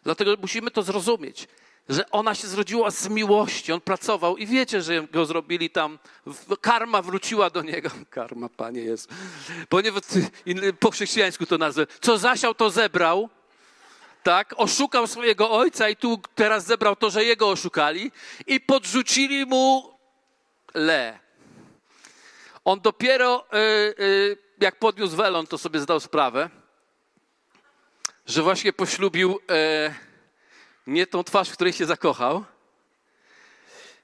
Dlatego 0.03 0.35
musimy 0.41 0.71
to 0.71 0.83
zrozumieć, 0.83 1.49
że 1.89 2.11
ona 2.11 2.35
się 2.35 2.49
zrodziła 2.49 2.91
z 2.91 3.09
miłości. 3.09 3.73
On 3.73 3.81
pracował 3.81 4.37
i 4.37 4.47
wiecie, 4.47 4.83
że 4.83 5.03
go 5.03 5.27
zrobili 5.27 5.71
tam. 5.71 5.99
Karma 6.61 7.03
wróciła 7.03 7.51
do 7.51 7.63
niego. 7.63 7.91
Karma, 8.11 8.49
Panie 8.49 8.81
jest. 8.81 9.09
Ponieważ 9.69 10.03
po 10.81 10.91
chrześcijańsku 10.91 11.47
to 11.47 11.59
nazwę. 11.59 11.87
Co 12.01 12.19
zasiał, 12.19 12.55
to 12.55 12.71
zebrał 12.71 13.29
tak, 14.23 14.55
oszukał 14.57 15.07
swojego 15.07 15.51
ojca 15.51 15.89
i 15.89 15.97
tu 15.97 16.21
teraz 16.35 16.67
zebrał 16.67 16.97
to, 16.97 17.11
że 17.11 17.25
jego 17.25 17.51
oszukali 17.51 18.13
i 18.47 18.61
podrzucili 18.61 19.47
mu 19.47 19.99
le. 20.75 21.19
On 22.65 22.81
dopiero, 22.81 23.47
y, 23.55 23.59
y, 24.03 24.39
jak 24.61 24.79
podniósł 24.79 25.17
welon, 25.17 25.47
to 25.47 25.59
sobie 25.59 25.81
zdał 25.81 26.01
sprawę, 26.01 26.51
że 28.27 28.43
właśnie 28.43 28.73
poślubił 28.73 29.39
y, 29.91 29.95
nie 30.87 31.07
tą 31.07 31.25
twarz, 31.25 31.49
w 31.49 31.53
której 31.53 31.73
się 31.73 31.87
zakochał 31.87 32.45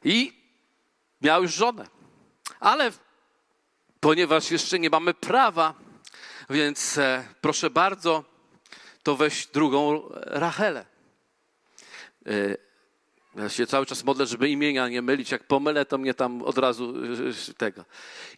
i 0.04 0.32
miał 1.22 1.42
już 1.42 1.52
żonę. 1.52 1.86
Ale 2.60 2.92
ponieważ 4.00 4.50
jeszcze 4.50 4.78
nie 4.78 4.90
mamy 4.90 5.14
prawa, 5.14 5.74
więc 6.50 6.98
e, 6.98 7.28
proszę 7.40 7.70
bardzo, 7.70 8.24
to 9.08 9.16
weź 9.16 9.46
drugą 9.46 10.08
Rachelę. 10.12 10.84
E, 12.26 12.56
ja 13.34 13.48
się 13.48 13.66
cały 13.66 13.86
czas 13.86 14.04
modlę, 14.04 14.26
żeby 14.26 14.48
imienia 14.48 14.88
nie 14.88 15.02
mylić. 15.02 15.30
Jak 15.30 15.44
pomylę, 15.44 15.84
to 15.84 15.98
mnie 15.98 16.14
tam 16.14 16.42
od 16.42 16.58
razu 16.58 16.94
e, 17.50 17.54
tego. 17.54 17.84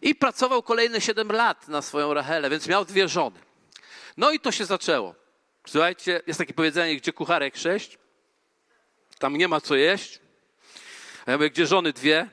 I 0.01 0.15
pracował 0.15 0.63
kolejne 0.63 1.01
7 1.01 1.31
lat 1.31 1.67
na 1.67 1.81
swoją 1.81 2.13
Rachelę, 2.13 2.49
więc 2.49 2.67
miał 2.67 2.85
dwie 2.85 3.07
żony. 3.07 3.39
No 4.17 4.31
i 4.31 4.39
to 4.39 4.51
się 4.51 4.65
zaczęło. 4.65 5.15
Słuchajcie, 5.67 6.21
jest 6.27 6.37
takie 6.37 6.53
powiedzenie, 6.53 6.95
gdzie 6.95 7.13
kucharek 7.13 7.57
sześć, 7.57 7.97
tam 9.19 9.37
nie 9.37 9.47
ma 9.47 9.61
co 9.61 9.75
jeść. 9.75 10.19
A 11.25 11.31
ja 11.31 11.37
mówię, 11.37 11.49
gdzie 11.49 11.67
żony 11.67 11.93
dwie, 11.93 12.29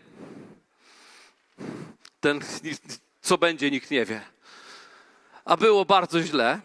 ten 2.20 2.40
co 3.22 3.38
będzie, 3.38 3.70
nikt 3.70 3.90
nie 3.90 4.04
wie. 4.04 4.20
A 5.44 5.56
było 5.56 5.84
bardzo 5.84 6.22
źle. 6.22 6.60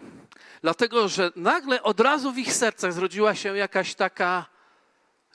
Dlatego, 0.64 1.08
że 1.08 1.32
nagle 1.36 1.84
od 1.84 2.00
razu 2.00 2.32
w 2.32 2.38
ich 2.38 2.54
sercach 2.54 2.94
zrodziła 2.94 3.36
się 3.36 3.58
jakaś 3.58 3.96
taka 3.96 4.46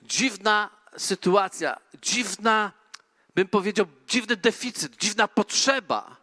dziwna 0.03 0.71
sytuacja, 0.97 1.77
dziwna, 2.03 2.73
bym 3.35 3.49
powiedział, 3.49 3.87
dziwny 4.07 4.37
deficyt, 4.37 4.97
dziwna 4.97 5.29
potrzeba 5.29 6.17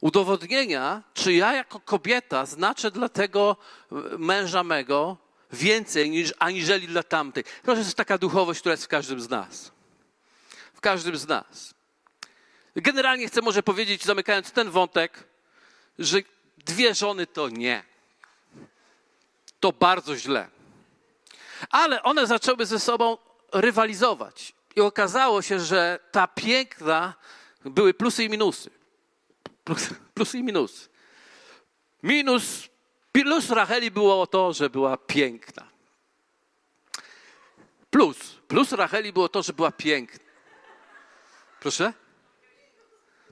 udowodnienia, 0.00 1.02
czy 1.14 1.32
ja 1.32 1.54
jako 1.54 1.80
kobieta 1.80 2.46
znaczę 2.46 2.90
dla 2.90 3.08
tego 3.08 3.56
męża 4.18 4.64
mego 4.64 5.16
więcej 5.52 6.10
niż 6.10 6.34
aniżeli 6.38 6.88
dla 6.88 7.02
tamtej. 7.02 7.44
Proszę, 7.44 7.80
to 7.80 7.86
jest 7.86 7.96
taka 7.96 8.18
duchowość, 8.18 8.60
która 8.60 8.72
jest 8.72 8.84
w 8.84 8.88
każdym 8.88 9.20
z 9.20 9.28
nas. 9.28 9.72
W 10.74 10.80
każdym 10.80 11.16
z 11.16 11.28
nas. 11.28 11.74
Generalnie 12.76 13.28
chcę 13.28 13.42
może 13.42 13.62
powiedzieć, 13.62 14.04
zamykając 14.04 14.52
ten 14.52 14.70
wątek, 14.70 15.24
że 15.98 16.18
dwie 16.58 16.94
żony 16.94 17.26
to 17.26 17.48
nie. 17.48 17.95
To 19.60 19.72
bardzo 19.72 20.16
źle. 20.16 20.48
Ale 21.70 22.02
one 22.02 22.26
zaczęły 22.26 22.66
ze 22.66 22.80
sobą 22.80 23.18
rywalizować. 23.52 24.52
I 24.76 24.80
okazało 24.80 25.42
się, 25.42 25.60
że 25.60 25.98
ta 26.12 26.26
piękna 26.26 27.14
były 27.64 27.94
plusy 27.94 28.24
i 28.24 28.28
minusy. 28.28 28.70
Plus, 29.64 29.88
plusy 30.14 30.38
i 30.38 30.42
minusy. 30.42 30.88
Minus, 32.02 32.68
plus 33.12 33.50
Racheli 33.50 33.90
było 33.90 34.26
to, 34.26 34.52
że 34.52 34.70
była 34.70 34.96
piękna. 34.96 35.68
Plus, 37.90 38.16
plus 38.48 38.72
Racheli 38.72 39.12
było 39.12 39.28
to, 39.28 39.42
że 39.42 39.52
była 39.52 39.72
piękna. 39.72 40.26
Proszę? 41.60 41.92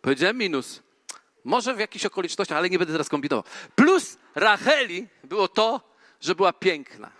Powiedziałem 0.02 0.38
minus. 0.38 0.82
Może 1.44 1.74
w 1.74 1.78
jakichś 1.78 2.04
okolicznościach, 2.04 2.58
ale 2.58 2.70
nie 2.70 2.78
będę 2.78 2.92
teraz 2.92 3.08
kombinował. 3.08 3.44
Plus 3.74 4.16
Racheli 4.34 5.08
było 5.24 5.48
to, 5.48 5.93
że 6.24 6.34
była 6.34 6.52
piękna. 6.52 7.10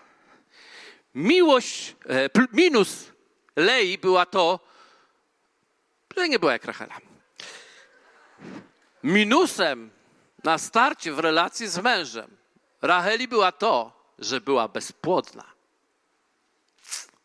Miłość, 1.14 1.96
e, 2.08 2.30
minus 2.52 3.12
Lei 3.56 3.99
była 3.99 4.26
to, 4.26 4.61
że 6.16 6.28
nie 6.28 6.38
była 6.38 6.52
jak 6.52 6.64
Rachela. 6.64 6.96
Minusem 9.02 9.90
na 10.44 10.58
starcie 10.58 11.12
w 11.12 11.18
relacji 11.18 11.68
z 11.68 11.78
mężem 11.78 12.37
Racheli 12.82 13.28
była 13.28 13.52
to, 13.52 13.92
że 14.18 14.40
była 14.40 14.68
bezpłodna. 14.68 15.44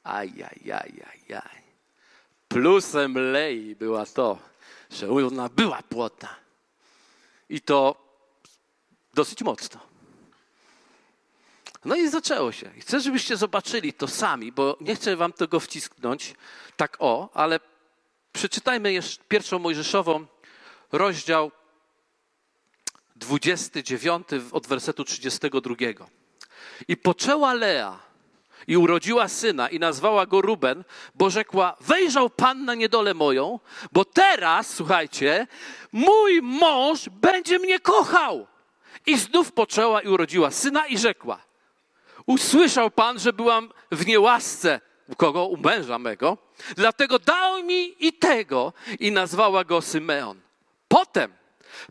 Ajajajajaj. 0.04 1.64
Plusem 2.48 3.32
Lei 3.32 3.76
była 3.76 4.06
to, 4.06 4.40
że 4.90 5.10
ona 5.10 5.50
była 5.50 5.82
płodna. 5.90 6.36
I 7.50 7.62
to 7.62 7.96
dosyć 9.14 9.42
mocno. 9.42 9.90
No 11.86 11.96
i 11.96 12.10
zaczęło 12.10 12.52
się. 12.52 12.72
chcę, 12.80 13.00
żebyście 13.00 13.38
zobaczyli 13.38 13.94
to 13.94 14.08
sami, 14.08 14.52
bo 14.52 14.78
nie 14.82 14.96
chcę 14.96 15.16
wam 15.16 15.34
tego 15.34 15.60
wcisknąć 15.60 16.34
tak 16.78 16.98
o, 17.00 17.30
ale 17.34 17.60
przeczytajmy 18.32 18.94
jeszcze 18.94 19.24
pierwszą 19.28 19.60
Mojżeszową, 19.60 20.26
rozdział 20.92 21.52
29 23.16 24.28
od 24.52 24.68
wersetu 24.68 25.04
32. 25.04 25.76
I 26.88 26.98
poczęła 26.98 27.54
Lea 27.54 28.00
i 28.68 28.78
urodziła 28.78 29.28
syna 29.28 29.70
i 29.70 29.80
nazwała 29.80 30.26
go 30.26 30.42
Ruben, 30.42 30.84
bo 31.16 31.30
rzekła: 31.30 31.76
Wejrzał 31.82 32.30
Pan 32.30 32.66
na 32.66 32.76
niedolę 32.76 33.14
moją, 33.14 33.60
bo 33.92 34.06
teraz, 34.06 34.74
słuchajcie, 34.74 35.48
mój 35.92 36.42
mąż 36.42 37.10
będzie 37.10 37.60
mnie 37.60 37.80
kochał. 37.80 38.48
I 39.06 39.18
znów 39.18 39.52
poczęła 39.52 40.02
i 40.02 40.08
urodziła 40.08 40.52
syna 40.52 40.88
i 40.88 40.98
rzekła: 40.98 41.49
Usłyszał 42.26 42.92
Pan, 42.92 43.20
że 43.20 43.34
byłam 43.34 43.70
w 43.92 44.06
niełasce 44.06 44.82
u 45.08 45.16
kogo? 45.16 45.46
U 45.46 45.58
męża 45.58 46.00
mego. 46.00 46.38
Dlatego 46.76 47.20
dał 47.20 47.64
mi 47.64 47.96
i 48.08 48.14
tego 48.14 48.74
i 49.00 49.12
nazwała 49.12 49.64
go 49.64 49.82
Symeon. 49.82 50.40
Potem 50.88 51.34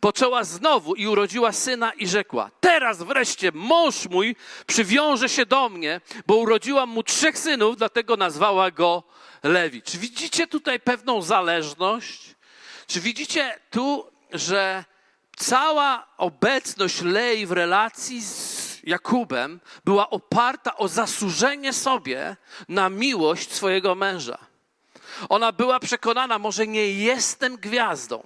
poczęła 0.01 0.45
znowu 0.45 0.95
i 0.95 1.07
urodziła 1.07 1.53
syna 1.53 1.93
i 1.93 2.09
rzekła: 2.09 2.51
Teraz 2.61 3.03
wreszcie 3.03 3.53
mąż 3.55 4.07
mój 4.07 4.37
przywiąże 4.67 5.29
się 5.29 5.47
do 5.47 5.69
mnie, 5.69 6.01
bo 6.27 6.37
urodziłam 6.37 6.89
mu 6.89 7.03
trzech 7.03 7.39
synów, 7.39 7.77
dlatego 7.77 8.17
nazwała 8.17 8.71
go 8.71 9.03
Lewi. 9.43 9.83
Czy 9.83 9.99
widzicie 9.99 10.47
tutaj 10.47 10.81
pewną 10.81 11.23
zależność? 11.23 12.35
Czy 12.87 13.01
widzicie 13.01 13.61
tu, 13.71 14.11
że 14.33 14.85
cała 15.37 16.07
obecność 16.17 17.03
Lei 17.03 17.47
w 17.47 17.53
relacji 17.53 18.23
z 18.23 18.68
Jakubem 18.89 19.61
była 19.85 20.11
oparta 20.11 20.77
o 20.77 20.89
zasłużenie 20.89 21.73
sobie 21.73 22.37
na 22.69 22.89
miłość 22.89 23.53
swojego 23.53 23.95
męża. 23.95 24.39
Ona 25.29 25.53
była 25.53 25.81
przekonana, 25.81 26.39
może 26.39 26.67
nie 26.67 26.93
jestem 26.93 27.57
gwiazdą, 27.57 28.23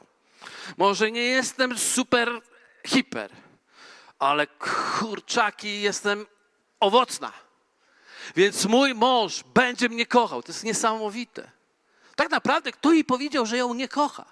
może 0.76 1.10
nie 1.10 1.22
jestem 1.22 1.78
super 1.78 2.40
hiper, 2.86 3.30
ale 4.18 4.46
kurczaki 4.46 5.82
jestem 5.82 6.26
owocna. 6.80 7.32
Więc 8.36 8.64
mój 8.64 8.94
mąż 8.94 9.42
będzie 9.42 9.88
mnie 9.88 10.06
kochał. 10.06 10.42
To 10.42 10.48
jest 10.48 10.64
niesamowite. 10.64 11.50
Tak 12.16 12.30
naprawdę, 12.30 12.72
kto 12.72 12.92
jej 12.92 13.04
powiedział, 13.04 13.46
że 13.46 13.56
ją 13.56 13.74
nie 13.74 13.88
kocha? 13.88 14.24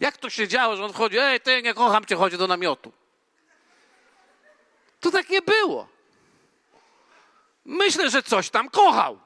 Jak 0.00 0.16
to 0.16 0.30
się 0.30 0.48
działo, 0.48 0.76
że 0.76 0.84
on 0.84 0.92
wchodzi, 0.92 1.18
ej, 1.18 1.40
ty 1.40 1.62
nie 1.62 1.74
kocham 1.74 2.04
cię, 2.04 2.16
chodzi 2.16 2.38
do 2.38 2.46
namiotu. 2.46 2.92
To 5.02 5.10
tak 5.10 5.30
nie 5.30 5.42
było. 5.42 5.88
Myślę, 7.64 8.10
że 8.10 8.22
coś 8.22 8.50
tam 8.50 8.70
kochał. 8.70 9.18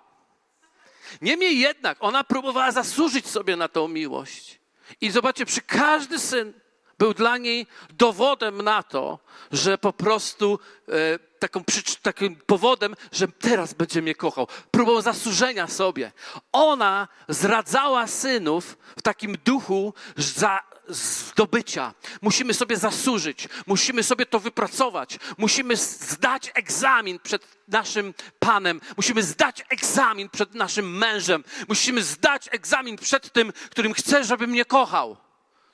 Niemniej 1.22 1.58
jednak 1.58 1.98
ona 2.00 2.24
próbowała 2.24 2.72
zasłużyć 2.72 3.26
sobie 3.26 3.56
na 3.56 3.68
tą 3.68 3.88
miłość. 3.88 4.60
I 5.00 5.10
zobaczcie, 5.10 5.46
przy 5.46 5.60
każdy 5.60 6.18
syn 6.18 6.52
był 6.98 7.14
dla 7.14 7.38
niej 7.38 7.66
dowodem 7.90 8.62
na 8.62 8.82
to, 8.82 9.18
że 9.52 9.78
po 9.78 9.92
prostu 9.92 10.58
e, 10.88 11.18
taką, 11.38 11.64
takim 12.02 12.36
powodem, 12.36 12.94
że 13.12 13.28
teraz 13.28 13.74
będzie 13.74 14.02
mnie 14.02 14.14
kochał. 14.14 14.48
Próbą 14.70 15.00
zasłużenia 15.00 15.66
sobie. 15.68 16.12
Ona 16.52 17.08
zradzała 17.28 18.06
synów 18.06 18.78
w 18.96 19.02
takim 19.02 19.36
duchu 19.44 19.94
za, 20.16 20.60
zdobycia. 20.88 21.94
Musimy 22.22 22.54
sobie 22.54 22.76
zasłużyć, 22.76 23.48
musimy 23.66 24.02
sobie 24.02 24.26
to 24.26 24.40
wypracować, 24.40 25.18
musimy 25.38 25.76
zdać 25.76 26.50
egzamin 26.54 27.18
przed 27.18 27.42
naszym 27.68 28.14
Panem, 28.38 28.80
musimy 28.96 29.22
zdać 29.22 29.64
egzamin 29.68 30.28
przed 30.28 30.54
naszym 30.54 30.98
mężem, 30.98 31.44
musimy 31.68 32.02
zdać 32.02 32.48
egzamin 32.52 32.96
przed 32.96 33.32
tym, 33.32 33.52
którym 33.70 33.94
chce, 33.94 34.24
żeby 34.24 34.46
mnie 34.46 34.64
kochał. 34.64 35.25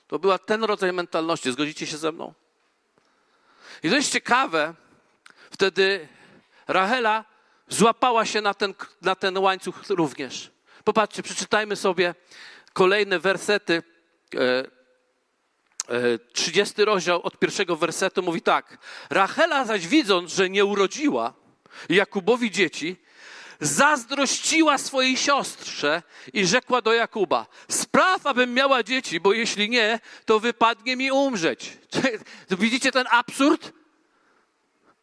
To 0.07 0.19
była 0.19 0.39
ten 0.39 0.63
rodzaj 0.63 0.93
mentalności. 0.93 1.51
Zgodzicie 1.51 1.87
się 1.87 1.97
ze 1.97 2.11
mną? 2.11 2.33
I 3.83 3.89
to 3.89 3.95
jest 3.95 4.11
ciekawe, 4.11 4.73
wtedy 5.51 6.07
Rahela 6.67 7.25
złapała 7.67 8.25
się 8.25 8.41
na 8.41 8.53
ten, 8.53 8.73
na 9.01 9.15
ten 9.15 9.37
łańcuch 9.37 9.89
również. 9.89 10.51
Popatrzcie, 10.83 11.23
przeczytajmy 11.23 11.75
sobie 11.75 12.15
kolejne 12.73 13.19
wersety 13.19 13.83
e, 14.35 14.63
30 16.33 16.85
rozdział 16.85 17.21
od 17.21 17.39
pierwszego 17.39 17.75
wersetu 17.75 18.23
mówi 18.23 18.41
tak. 18.41 18.77
Rachela 19.09 19.65
zaś 19.65 19.87
widząc, 19.87 20.33
że 20.33 20.49
nie 20.49 20.65
urodziła 20.65 21.33
Jakubowi 21.89 22.51
dzieci, 22.51 22.97
zazdrościła 23.65 24.77
swojej 24.77 25.17
siostrze 25.17 26.03
i 26.33 26.45
rzekła 26.45 26.81
do 26.81 26.93
Jakuba: 26.93 27.45
Spraw, 27.67 28.27
abym 28.27 28.53
miała 28.53 28.83
dzieci, 28.83 29.19
bo 29.19 29.33
jeśli 29.33 29.69
nie, 29.69 29.99
to 30.25 30.39
wypadnie 30.39 30.95
mi 30.95 31.11
umrzeć. 31.11 31.77
Widzicie 32.49 32.91
ten 32.91 33.05
absurd? 33.11 33.73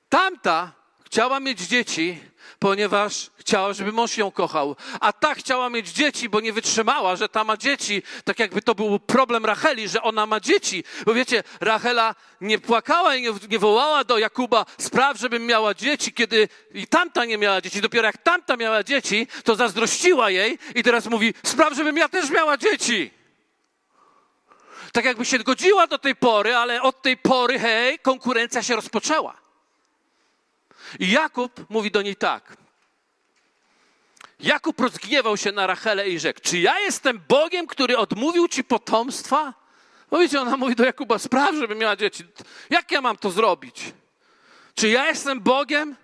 Tamta 0.09 0.73
chciała 1.05 1.41
mieć 1.41 1.61
dzieci, 1.61 2.21
ponieważ 2.59 3.31
chciała, 3.37 3.73
żeby 3.73 3.93
mąż 3.93 4.17
ją 4.17 4.31
kochał. 4.31 4.77
A 5.01 5.13
ta 5.13 5.35
chciała 5.35 5.71
mieć 5.71 5.89
dzieci, 5.89 6.29
bo 6.29 6.41
nie 6.41 6.53
wytrzymała, 6.53 7.17
że 7.17 7.29
ta 7.29 7.45
ma 7.45 7.57
dzieci. 7.57 8.03
Tak 8.25 8.39
jakby 8.39 8.63
to 8.63 8.75
był 8.75 8.99
problem 8.99 9.45
Racheli, 9.45 9.89
że 9.89 10.03
ona 10.03 10.27
ma 10.27 10.41
dzieci. 10.41 10.85
Bo 11.07 11.15
wiecie, 11.15 11.43
Rachela 11.61 12.15
nie 12.41 12.59
płakała 12.59 13.17
i 13.17 13.23
nie, 13.23 13.31
nie 13.51 13.59
wołała 13.59 14.05
do 14.05 14.19
Jakuba, 14.19 14.67
spraw, 14.79 15.19
żebym 15.19 15.47
miała 15.47 15.75
dzieci, 15.75 16.13
kiedy 16.13 16.49
i 16.75 16.87
tamta 16.87 17.25
nie 17.25 17.39
miała 17.39 17.61
dzieci. 17.61 17.81
Dopiero 17.81 18.07
jak 18.07 18.19
tamta 18.19 18.57
miała 18.57 18.83
dzieci, 18.83 19.27
to 19.45 19.55
zazdrościła 19.55 20.31
jej 20.31 20.59
i 20.75 20.83
teraz 20.83 21.07
mówi, 21.07 21.35
spraw, 21.43 21.75
żebym 21.75 21.97
ja 21.97 22.09
też 22.09 22.31
miała 22.31 22.57
dzieci. 22.57 23.11
Tak 24.93 25.05
jakby 25.05 25.25
się 25.25 25.39
godziła 25.39 25.87
do 25.87 25.99
tej 25.99 26.17
pory, 26.17 26.57
ale 26.57 26.83
od 26.83 27.03
tej 27.03 27.17
pory, 27.17 27.59
hej, 27.59 27.99
konkurencja 27.99 28.63
się 28.63 28.77
rozpoczęła. 28.77 29.40
I 30.99 31.11
Jakub 31.11 31.71
mówi 31.71 31.91
do 31.91 32.03
niej 32.03 32.17
tak. 32.17 32.57
Jakub 34.41 34.81
rozgniewał 34.81 35.37
się 35.37 35.53
na 35.53 35.67
Rachelę 35.67 36.09
i 36.09 36.19
rzekł, 36.19 36.41
czy 36.43 36.59
ja 36.59 36.81
jestem 36.81 37.21
Bogiem, 37.29 37.67
który 37.67 37.99
odmówił 37.99 38.49
ci 38.49 38.65
potomstwa? 38.65 39.55
No 40.11 40.41
ona 40.41 40.57
mówi 40.57 40.75
do 40.75 40.85
Jakuba, 40.85 41.19
spraw, 41.19 41.55
żeby 41.55 41.75
miała 41.75 41.97
dzieci. 41.97 42.25
Jak 42.71 42.93
ja 42.93 43.01
mam 43.01 43.17
to 43.17 43.31
zrobić? 43.31 43.93
Czy 44.75 44.89
ja 44.89 45.07
jestem 45.07 45.41
Bogiem? 45.41 45.97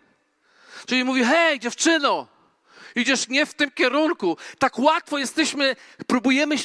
Czyli 0.87 1.05
mówi, 1.05 1.25
hej, 1.25 1.61
dziewczyno, 1.61 2.27
idziesz 2.95 3.29
nie 3.29 3.47
w 3.47 3.55
tym 3.55 3.71
kierunku. 3.71 4.37
Tak 4.59 4.79
łatwo 4.79 5.19
jesteśmy, 5.19 5.77
próbujemy, 6.07 6.57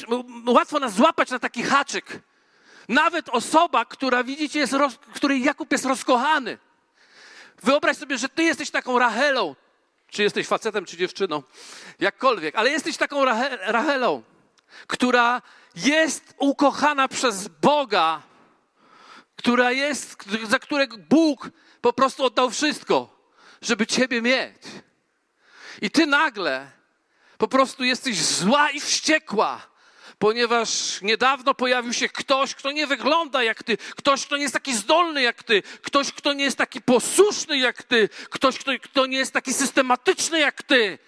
łatwo 0.46 0.78
nas 0.78 0.94
złapać 0.94 1.30
na 1.30 1.38
taki 1.38 1.62
haczyk. 1.62 2.20
Nawet 2.88 3.28
osoba, 3.28 3.84
która 3.84 4.24
widzicie, 4.24 4.58
jest 4.58 4.74
której 5.14 5.44
Jakub 5.44 5.72
jest 5.72 5.84
rozkochany. 5.84 6.58
Wyobraź 7.62 7.96
sobie, 7.96 8.18
że 8.18 8.28
ty 8.28 8.42
jesteś 8.42 8.70
taką 8.70 8.98
Rachelą. 8.98 9.54
Czy 10.08 10.22
jesteś 10.22 10.46
facetem, 10.46 10.84
czy 10.84 10.96
dziewczyną. 10.96 11.42
Jakkolwiek, 12.00 12.56
ale 12.56 12.70
jesteś 12.70 12.96
taką 12.96 13.24
Rachelą, 13.60 14.22
która 14.86 15.42
jest 15.74 16.34
ukochana 16.38 17.08
przez 17.08 17.48
Boga, 17.48 18.22
która 19.36 19.72
jest, 19.72 20.24
za 20.48 20.58
którego 20.58 20.96
Bóg 20.98 21.50
po 21.80 21.92
prostu 21.92 22.24
oddał 22.24 22.50
wszystko, 22.50 23.28
żeby 23.62 23.86
Ciebie 23.86 24.22
mieć. 24.22 24.62
I 25.82 25.90
Ty 25.90 26.06
nagle 26.06 26.70
po 27.38 27.48
prostu 27.48 27.84
jesteś 27.84 28.16
zła 28.16 28.70
i 28.70 28.80
wściekła, 28.80 29.60
ponieważ 30.22 31.00
niedawno 31.00 31.54
pojawił 31.54 31.92
się 31.92 32.08
ktoś, 32.08 32.54
kto 32.54 32.72
nie 32.72 32.86
wygląda 32.86 33.42
jak 33.42 33.62
Ty, 33.62 33.76
ktoś, 33.76 34.26
kto 34.26 34.36
nie 34.36 34.42
jest 34.42 34.54
taki 34.54 34.74
zdolny 34.74 35.22
jak 35.22 35.42
Ty, 35.42 35.62
ktoś, 35.62 36.12
kto 36.12 36.32
nie 36.32 36.44
jest 36.44 36.58
taki 36.58 36.82
posłuszny 36.82 37.58
jak 37.58 37.82
Ty, 37.82 38.08
ktoś, 38.30 38.58
kto, 38.58 38.72
kto 38.82 39.06
nie 39.06 39.18
jest 39.18 39.32
taki 39.32 39.54
systematyczny 39.54 40.38
jak 40.38 40.62
Ty. 40.62 40.98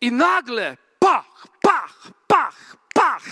I 0.00 0.12
nagle 0.12 0.76
pach, 0.98 1.46
pach, 1.62 2.10
pach, 2.26 2.76
pach. 2.94 3.24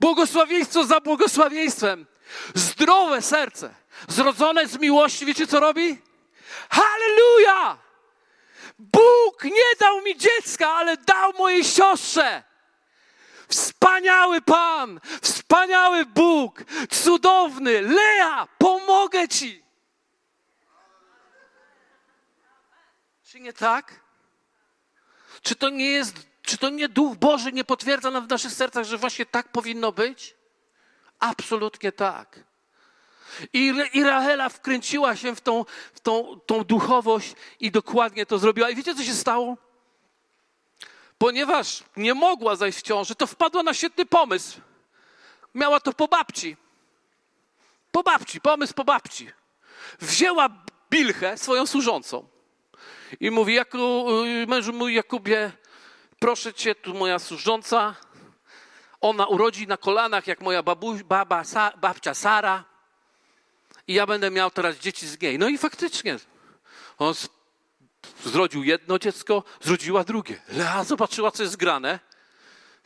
Błogosławieństwo 0.00 0.84
za 0.84 1.00
błogosławieństwem. 1.00 2.06
Zdrowe 2.54 3.22
serce, 3.22 3.74
zrodzone 4.08 4.68
z 4.68 4.78
miłości, 4.78 5.26
wiecie 5.26 5.46
co 5.46 5.60
robi? 5.60 5.98
Halleluja! 6.70 7.78
Bóg 8.78 9.44
nie 9.44 9.76
dał 9.80 10.02
mi 10.02 10.16
dziecka, 10.16 10.72
ale 10.72 10.96
dał 10.96 11.32
mojej 11.32 11.64
siostrze. 11.64 12.55
Wspaniały 13.48 14.40
Pan, 14.40 15.00
wspaniały 15.22 16.06
Bóg, 16.06 16.64
cudowny. 16.90 17.82
Lea, 17.82 18.48
pomogę 18.58 19.28
Ci. 19.28 19.62
Czy 23.24 23.40
nie 23.40 23.52
tak? 23.52 24.00
Czy 25.42 25.54
to 25.54 25.68
nie 25.68 25.90
jest, 25.90 26.16
czy 26.42 26.58
to 26.58 26.68
nie 26.68 26.88
Duch 26.88 27.16
Boży 27.16 27.52
nie 27.52 27.64
potwierdza 27.64 28.10
nam 28.10 28.26
w 28.26 28.30
naszych 28.30 28.52
sercach, 28.52 28.84
że 28.84 28.98
właśnie 28.98 29.26
tak 29.26 29.48
powinno 29.48 29.92
być? 29.92 30.34
Absolutnie 31.18 31.92
tak. 31.92 32.44
I, 33.52 33.74
I 33.92 34.04
Rahela 34.04 34.48
wkręciła 34.48 35.16
się 35.16 35.36
w, 35.36 35.40
tą, 35.40 35.64
w 35.94 36.00
tą, 36.00 36.40
tą 36.46 36.64
duchowość 36.64 37.34
i 37.60 37.70
dokładnie 37.70 38.26
to 38.26 38.38
zrobiła. 38.38 38.70
I 38.70 38.74
wiecie, 38.74 38.94
co 38.94 39.02
się 39.02 39.14
stało? 39.14 39.56
Ponieważ 41.18 41.84
nie 41.96 42.14
mogła 42.14 42.56
zajść 42.56 42.78
w 42.78 42.82
ciąży, 42.82 43.14
to 43.14 43.26
wpadła 43.26 43.62
na 43.62 43.74
świetny 43.74 44.06
pomysł. 44.06 44.60
Miała 45.54 45.80
to 45.80 45.92
po 45.92 46.08
babci. 46.08 46.56
Po 47.92 48.02
babci, 48.02 48.40
pomysł 48.40 48.74
po 48.74 48.84
babci. 48.84 49.30
Wzięła 50.00 50.48
Bilchę, 50.90 51.38
swoją 51.38 51.66
służącą. 51.66 52.28
I 53.20 53.30
mówi, 53.30 53.54
Jaku, 53.54 54.06
mężu 54.46 54.72
mój 54.72 54.94
Jakubie, 54.94 55.52
proszę 56.18 56.54
cię, 56.54 56.74
tu 56.74 56.94
moja 56.94 57.18
służąca, 57.18 57.94
ona 59.00 59.26
urodzi 59.26 59.66
na 59.66 59.76
kolanach 59.76 60.26
jak 60.26 60.40
moja 60.40 60.62
babu, 60.62 60.94
baba, 61.04 61.44
sa, 61.44 61.72
babcia 61.76 62.14
Sara 62.14 62.64
i 63.88 63.94
ja 63.94 64.06
będę 64.06 64.30
miał 64.30 64.50
teraz 64.50 64.76
dzieci 64.76 65.08
z 65.08 65.20
niej. 65.20 65.38
No 65.38 65.48
i 65.48 65.58
faktycznie, 65.58 66.18
on 66.98 67.14
zrodził 68.28 68.64
jedno 68.64 68.98
dziecko, 68.98 69.44
zrodziła 69.62 70.04
drugie. 70.04 70.40
Lea 70.48 70.84
zobaczyła, 70.84 71.30
co 71.30 71.42
jest 71.42 71.56
grane 71.56 71.98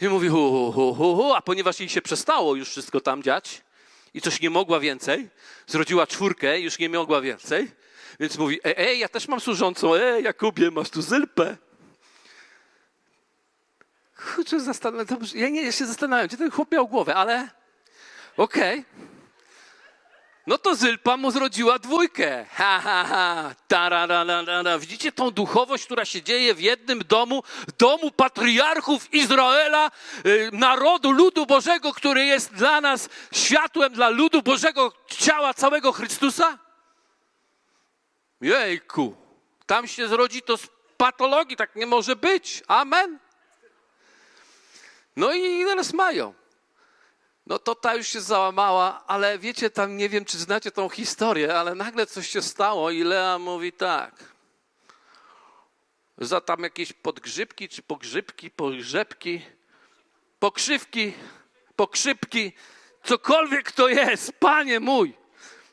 i 0.01 0.09
mówi 0.09 0.29
hu, 0.29 0.73
hu, 0.73 0.95
hu, 0.95 1.17
hu, 1.17 1.33
a 1.35 1.43
ponieważ 1.43 1.81
jej 1.81 1.89
się 1.89 2.03
przestało 2.03 2.55
już 2.55 2.69
wszystko 2.69 3.01
tam 3.01 3.23
dziać 3.23 3.63
i 4.15 4.21
coś 4.21 4.41
nie 4.41 4.51
mogła 4.51 4.81
więcej, 4.81 5.29
zrodziła 5.67 6.07
czwórkę 6.07 6.61
już 6.61 6.79
nie 6.79 6.89
mogła 6.89 7.21
więcej, 7.21 7.71
więc 8.21 8.39
mówi, 8.39 8.61
ej, 8.65 8.75
ej 8.77 8.99
ja 8.99 9.09
też 9.09 9.29
mam 9.29 9.41
służącą, 9.41 9.95
ej, 9.95 10.25
Jakubie, 10.25 10.71
masz 10.71 10.91
tu 10.91 11.03
zylpę. 11.03 11.57
Kurczę, 14.35 14.61
zastanawiam, 14.61 15.19
ja 15.35 15.49
nie 15.49 15.63
ja 15.63 15.73
się 15.73 15.87
zastanawiam, 15.87 16.27
gdzie 16.27 16.37
ten 16.37 16.51
chłop 16.51 16.73
miał 16.73 16.89
głowę, 16.89 17.15
ale 17.15 17.49
okej. 18.37 18.79
Okay. 18.79 19.10
No 20.51 20.59
to 20.59 20.75
Zylpa 20.75 21.17
mu 21.17 21.31
zrodziła 21.31 21.79
dwójkę. 21.79 22.47
Ha, 22.51 22.81
ha, 22.85 23.05
ha. 23.05 23.55
Tarararara. 23.69 24.79
Widzicie 24.79 25.13
tą 25.13 25.31
duchowość, 25.31 25.85
która 25.85 26.05
się 26.05 26.23
dzieje 26.23 26.55
w 26.55 26.61
jednym 26.61 26.99
domu, 26.99 27.43
domu 27.79 28.11
patriarchów 28.11 29.15
Izraela, 29.15 29.91
y, 30.27 30.51
narodu, 30.53 31.11
ludu 31.11 31.47
Bożego, 31.47 31.95
który 31.95 32.25
jest 32.25 32.55
dla 32.55 32.81
nas 32.81 33.09
światłem 33.33 33.93
dla 33.93 34.09
ludu 34.09 34.43
Bożego, 34.43 34.93
ciała 35.07 35.55
całego 35.55 35.93
Chrystusa? 35.93 36.59
Jejku, 38.41 39.17
tam 39.67 39.89
się 39.89 40.09
zrodzi 40.09 40.43
to 40.43 40.57
z 40.57 40.69
patologii, 40.97 41.57
tak 41.57 41.77
nie 41.77 41.87
może 41.87 42.17
być. 42.17 42.63
Amen. 42.69 43.19
No 45.17 45.33
i 45.33 45.65
teraz 45.65 45.93
mają. 45.93 46.40
No 47.51 47.59
to 47.59 47.75
ta 47.75 47.95
już 47.95 48.07
się 48.07 48.21
załamała, 48.21 49.05
ale 49.07 49.39
wiecie, 49.39 49.71
tam 49.71 49.97
nie 49.97 50.09
wiem, 50.09 50.25
czy 50.25 50.39
znacie 50.39 50.71
tą 50.71 50.89
historię, 50.89 51.59
ale 51.59 51.75
nagle 51.75 52.07
coś 52.07 52.29
się 52.29 52.43
stało 52.43 52.91
i 52.91 53.03
Lea 53.03 53.39
mówi 53.39 53.73
tak. 53.73 54.15
Za 56.19 56.41
tam 56.41 56.63
jakieś 56.63 56.93
podgrzybki, 56.93 57.69
czy 57.69 57.83
pogrzybki, 57.83 58.51
pogrzebki, 58.51 59.43
pokrzywki, 60.39 61.15
pokrzypki, 61.77 62.53
cokolwiek 63.05 63.73
to 63.73 63.89
jest, 63.89 64.33
panie 64.33 64.81
mój, 64.81 65.15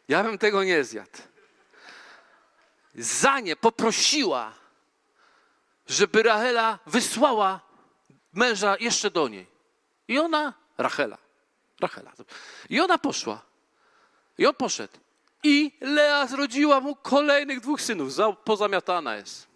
ja 0.08 0.24
bym 0.24 0.38
tego 0.38 0.64
nie 0.64 0.84
zjadł. 0.84 1.18
Za 2.96 3.40
nie 3.40 3.56
poprosiła, 3.56 4.54
żeby 5.88 6.24
Rachela 6.24 6.80
wysłała 6.86 7.62
męża 8.34 8.76
jeszcze 8.80 9.12
do 9.12 9.28
niej. 9.28 9.48
I 10.08 10.20
ona, 10.20 10.54
Rachela, 10.78 11.27
Rachela. 11.82 12.14
I 12.70 12.80
ona 12.80 12.98
poszła. 12.98 13.42
I 14.38 14.46
on 14.46 14.56
poszedł. 14.56 14.94
I 15.44 15.72
Lea 15.82 16.28
zrodziła 16.28 16.80
mu 16.80 16.96
kolejnych 16.96 17.60
dwóch 17.60 17.82
synów. 17.82 18.14
Pozamiatana 18.44 19.16
jest. 19.16 19.48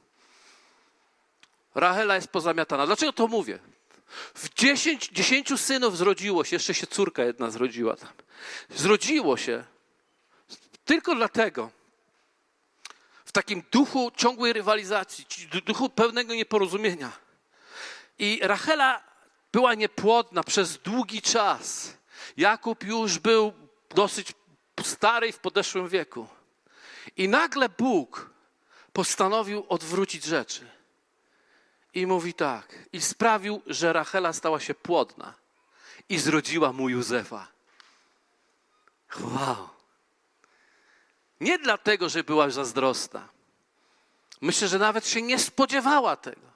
Rachela 1.76 2.16
jest 2.16 2.28
pozamiatana. 2.28 2.86
Dlaczego 2.86 3.14
to 3.14 3.28
mówię? 3.28 3.60
W 4.34 4.54
dziesięć, 4.54 5.10
dziesięciu 5.10 5.58
synów 5.58 5.98
zrodziło 5.98 6.44
się, 6.44 6.56
jeszcze 6.56 6.74
się 6.74 6.88
córka 6.88 7.24
jedna 7.24 7.50
zrodziła 7.52 7.96
tam. 7.96 8.10
Zrodziło 8.70 9.38
się 9.38 9.64
tylko 10.86 11.16
dlatego, 11.16 11.72
w 13.26 13.32
takim 13.32 13.64
duchu 13.72 14.12
ciągłej 14.18 14.54
rywalizacji, 14.54 15.26
duchu 15.66 15.90
pełnego 15.90 16.34
nieporozumienia. 16.34 17.12
I 18.20 18.40
Rachela 18.44 19.04
była 19.52 19.74
niepłodna 19.74 20.44
przez 20.44 20.78
długi 20.78 21.22
czas. 21.22 21.94
Jakub 22.42 22.84
już 22.84 23.20
był 23.20 23.54
dosyć 23.90 24.34
stary 24.84 25.28
i 25.28 25.32
w 25.32 25.40
podeszłym 25.40 25.90
wieku. 25.90 26.28
I 27.18 27.30
nagle 27.30 27.70
Bóg 27.70 28.30
postanowił 28.94 29.66
odwrócić 29.70 30.24
rzeczy. 30.24 30.72
I 31.94 32.08
mówi 32.08 32.34
tak, 32.34 32.76
i 32.94 33.02
sprawił, 33.02 33.62
że 33.68 33.94
Rachela 33.94 34.34
stała 34.34 34.60
się 34.60 34.74
płodna 34.74 35.34
i 36.10 36.18
zrodziła 36.18 36.74
mu 36.74 36.90
Józefa. 36.90 37.48
Wow. 39.20 39.70
Nie 41.40 41.60
dlatego, 41.60 42.10
że 42.10 42.24
była 42.24 42.50
zazdrosna. 42.50 43.28
Myślę, 44.42 44.68
że 44.68 44.80
nawet 44.80 45.08
się 45.08 45.22
nie 45.22 45.40
spodziewała 45.40 46.16
tego. 46.16 46.51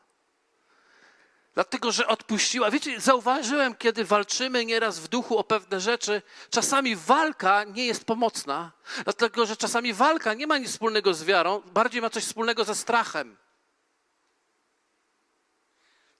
Dlatego, 1.55 1.91
że 1.91 2.07
odpuściła. 2.07 2.71
Wiecie, 2.71 2.99
zauważyłem, 2.99 3.75
kiedy 3.75 4.05
walczymy 4.05 4.65
nieraz 4.65 4.99
w 4.99 5.07
duchu 5.07 5.37
o 5.37 5.43
pewne 5.43 5.79
rzeczy, 5.79 6.21
czasami 6.49 6.95
walka 6.95 7.63
nie 7.63 7.85
jest 7.85 8.05
pomocna, 8.05 8.71
dlatego, 9.03 9.45
że 9.45 9.57
czasami 9.57 9.93
walka 9.93 10.33
nie 10.33 10.47
ma 10.47 10.57
nic 10.57 10.69
wspólnego 10.69 11.13
z 11.13 11.23
wiarą, 11.23 11.61
bardziej 11.65 12.01
ma 12.01 12.09
coś 12.09 12.23
wspólnego 12.23 12.63
ze 12.63 12.75
strachem. 12.75 13.37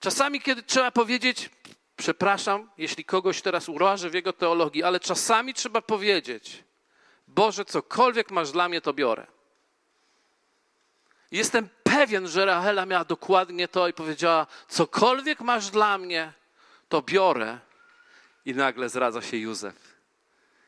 Czasami, 0.00 0.40
kiedy 0.40 0.62
trzeba 0.62 0.90
powiedzieć, 0.90 1.50
przepraszam, 1.96 2.70
jeśli 2.78 3.04
kogoś 3.04 3.42
teraz 3.42 3.68
urażę 3.68 4.10
w 4.10 4.14
jego 4.14 4.32
teologii, 4.32 4.82
ale 4.82 5.00
czasami 5.00 5.54
trzeba 5.54 5.82
powiedzieć, 5.82 6.64
Boże, 7.28 7.64
cokolwiek 7.64 8.30
masz 8.30 8.52
dla 8.52 8.68
mnie, 8.68 8.80
to 8.80 8.92
biorę. 8.92 9.26
Jestem 11.30 11.68
pewien, 11.96 12.28
że 12.28 12.44
Rachela 12.44 12.86
miała 12.86 13.04
dokładnie 13.04 13.68
to 13.68 13.88
i 13.88 13.92
powiedziała: 13.92 14.46
Cokolwiek 14.68 15.40
masz 15.40 15.70
dla 15.70 15.98
mnie, 15.98 16.32
to 16.88 17.02
biorę. 17.02 17.58
I 18.44 18.54
nagle 18.54 18.88
zradza 18.88 19.22
się 19.22 19.36
Józef. 19.36 19.74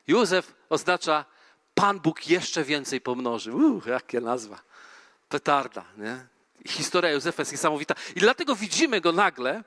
Józef 0.06 0.54
oznacza 0.68 1.24
Pan 1.74 2.00
Bóg 2.00 2.26
jeszcze 2.26 2.64
więcej 2.64 3.00
pomnożył. 3.00 3.76
Uch, 3.76 3.86
jakie 3.86 4.20
nazwa. 4.20 4.58
Petarda, 5.28 5.84
nie? 5.96 6.26
Historia 6.66 7.10
Józefa 7.10 7.42
jest 7.42 7.52
niesamowita. 7.52 7.94
I 8.16 8.20
dlatego 8.20 8.56
widzimy 8.56 9.00
go 9.00 9.12
nagle, 9.12 9.64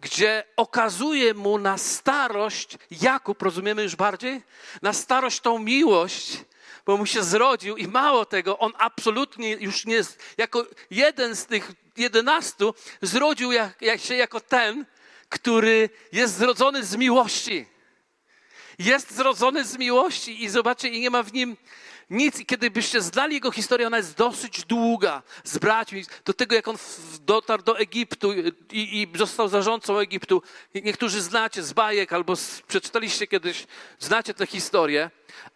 gdzie 0.00 0.44
okazuje 0.56 1.34
mu 1.34 1.58
na 1.58 1.78
starość 1.78 2.78
Jakub, 2.90 3.42
rozumiemy 3.42 3.82
już 3.82 3.96
bardziej? 3.96 4.42
Na 4.82 4.92
starość 4.92 5.40
tą 5.40 5.58
miłość, 5.58 6.44
bo 6.90 6.96
mu 6.96 7.06
się 7.06 7.22
zrodził 7.22 7.76
i 7.76 7.88
mało 7.88 8.24
tego, 8.24 8.58
on 8.58 8.72
absolutnie 8.78 9.50
już 9.50 9.86
nie, 9.86 10.00
jako 10.38 10.66
jeden 10.90 11.36
z 11.36 11.46
tych 11.46 11.72
jedenastu, 11.96 12.74
zrodził 13.02 13.52
jak, 13.52 13.82
jak 13.82 14.00
się 14.00 14.14
jako 14.14 14.40
ten, 14.40 14.86
który 15.28 15.90
jest 16.12 16.34
zrodzony 16.34 16.84
z 16.84 16.96
miłości. 16.96 17.66
Jest 18.78 19.10
zrodzony 19.10 19.64
z 19.64 19.78
miłości 19.78 20.44
i 20.44 20.48
zobaczcie, 20.48 20.88
i 20.88 21.00
nie 21.00 21.10
ma 21.10 21.22
w 21.22 21.32
nim 21.32 21.56
nic. 22.10 22.40
I 22.40 22.46
kiedy 22.46 22.70
byście 22.70 23.00
znali 23.00 23.34
jego 23.34 23.50
historię, 23.52 23.86
ona 23.86 23.96
jest 23.96 24.16
dosyć 24.16 24.64
długa 24.64 25.22
z 25.44 25.58
braćmi, 25.58 26.04
do 26.24 26.34
tego 26.34 26.54
jak 26.54 26.68
on 26.68 26.76
dotarł 27.20 27.62
do 27.62 27.78
Egiptu 27.78 28.32
i, 28.32 29.02
i 29.02 29.18
został 29.18 29.48
zarządcą 29.48 29.98
Egiptu. 29.98 30.42
Niektórzy 30.74 31.20
znacie 31.20 31.62
z 31.62 31.72
bajek 31.72 32.12
albo 32.12 32.36
z, 32.36 32.62
przeczytaliście 32.62 33.26
kiedyś, 33.26 33.66
znacie 33.98 34.34
tę 34.34 34.46
historię, 34.46 35.10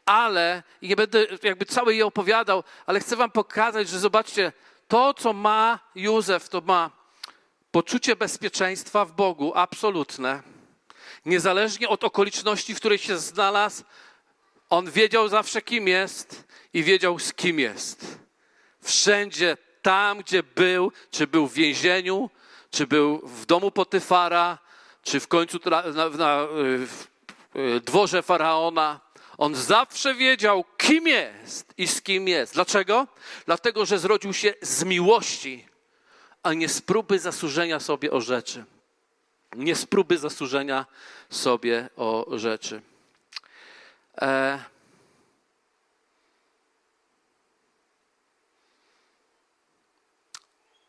ale 0.07 0.63
i 0.83 0.89
nie 0.89 0.97
będę 0.97 1.27
jakby 1.43 1.67
całej 1.67 1.97
jej 1.97 2.03
opowiadał, 2.03 2.65
ale 2.87 3.01
chcę 3.01 3.17
wam 3.17 3.31
pokazać, 3.31 3.89
że 3.89 3.99
zobaczcie, 3.99 4.53
to 4.89 5.15
co 5.15 5.33
ma 5.33 5.79
Józef, 5.95 6.49
to 6.49 6.61
ma 6.61 6.91
poczucie 7.71 8.17
bezpieczeństwa 8.17 9.05
w 9.05 9.13
Bogu 9.13 9.53
absolutne. 9.55 10.43
Niezależnie 11.27 11.89
od 11.89 12.05
okoliczności, 12.05 12.75
w 12.75 12.79
której 12.79 12.99
się 12.99 13.19
znalazł, 13.19 13.85
on 14.75 14.91
wiedział 14.91 15.29
zawsze, 15.29 15.63
kim 15.63 15.89
jest 15.89 16.45
i 16.73 16.83
wiedział, 16.83 17.19
z 17.19 17.33
kim 17.33 17.59
jest. 17.59 18.19
Wszędzie 18.83 19.57
tam, 19.83 20.19
gdzie 20.19 20.43
był, 20.43 20.93
czy 21.11 21.27
był 21.27 21.47
w 21.47 21.55
więzieniu, 21.55 22.31
czy 22.71 22.87
był 22.87 23.19
w 23.19 23.47
domu 23.47 23.71
Potyfara, 23.71 24.59
czy 25.03 25.21
w 25.21 25.29
końcu 25.29 25.59
na, 25.65 25.83
na, 25.83 26.09
na 26.09 26.47
w 26.51 27.07
dworze 27.85 28.23
faraona, 28.23 29.01
on 29.39 29.55
zawsze 29.55 30.15
wiedział, 30.15 30.65
kim 30.77 31.07
jest 31.07 31.75
i 31.79 31.87
z 31.87 32.03
kim 32.03 32.29
jest. 32.29 32.55
Dlaczego? 32.55 33.07
Dlatego, 33.47 33.87
że 33.87 33.99
zrodził 33.99 34.33
się 34.33 34.55
z 34.63 34.85
miłości, 34.85 35.67
a 36.43 36.53
nie 36.53 36.69
z 36.69 36.81
próby 36.83 37.19
zasłużenia 37.19 37.81
sobie 37.81 38.11
o 38.11 38.21
rzeczy. 38.21 38.65
Nie 39.57 39.77
z 39.77 39.87
próby 39.87 40.19
zasłużenia 40.19 40.87
sobie 41.31 41.89
o 41.97 42.27
rzeczy. 42.33 42.83
E... 44.23 44.59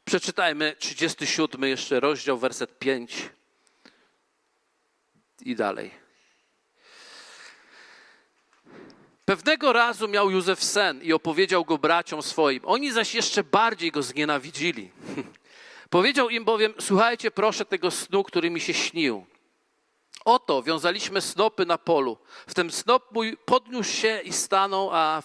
Przeczytajmy 0.05 0.75
37 0.79 1.63
jeszcze 1.63 1.99
rozdział, 1.99 2.37
werset 2.37 2.79
5 2.79 3.29
i 5.41 5.55
dalej. 5.55 5.91
Pewnego 9.25 9.73
razu 9.73 10.07
miał 10.07 10.31
Józef 10.31 10.63
sen 10.63 11.01
i 11.01 11.13
opowiedział 11.13 11.65
go 11.65 11.77
braciom 11.77 12.23
swoim. 12.23 12.61
Oni 12.65 12.91
zaś 12.91 13.15
jeszcze 13.15 13.43
bardziej 13.43 13.91
go 13.91 14.03
znienawidzili. 14.03 14.91
Powiedział 15.89 16.29
im 16.29 16.45
bowiem: 16.45 16.73
Słuchajcie, 16.79 17.31
proszę 17.31 17.65
tego 17.65 17.91
snu, 17.91 18.23
który 18.23 18.49
mi 18.49 18.61
się 18.61 18.73
śnił. 18.73 19.25
Oto 20.25 20.63
wiązaliśmy 20.63 21.21
snopy 21.21 21.65
na 21.65 21.77
polu. 21.77 22.17
Wtem 22.47 22.71
snop 22.71 23.11
mój 23.11 23.37
podniósł 23.37 23.91
się 23.91 24.21
i 24.23 24.33
stanął, 24.33 24.89
a 24.93 25.23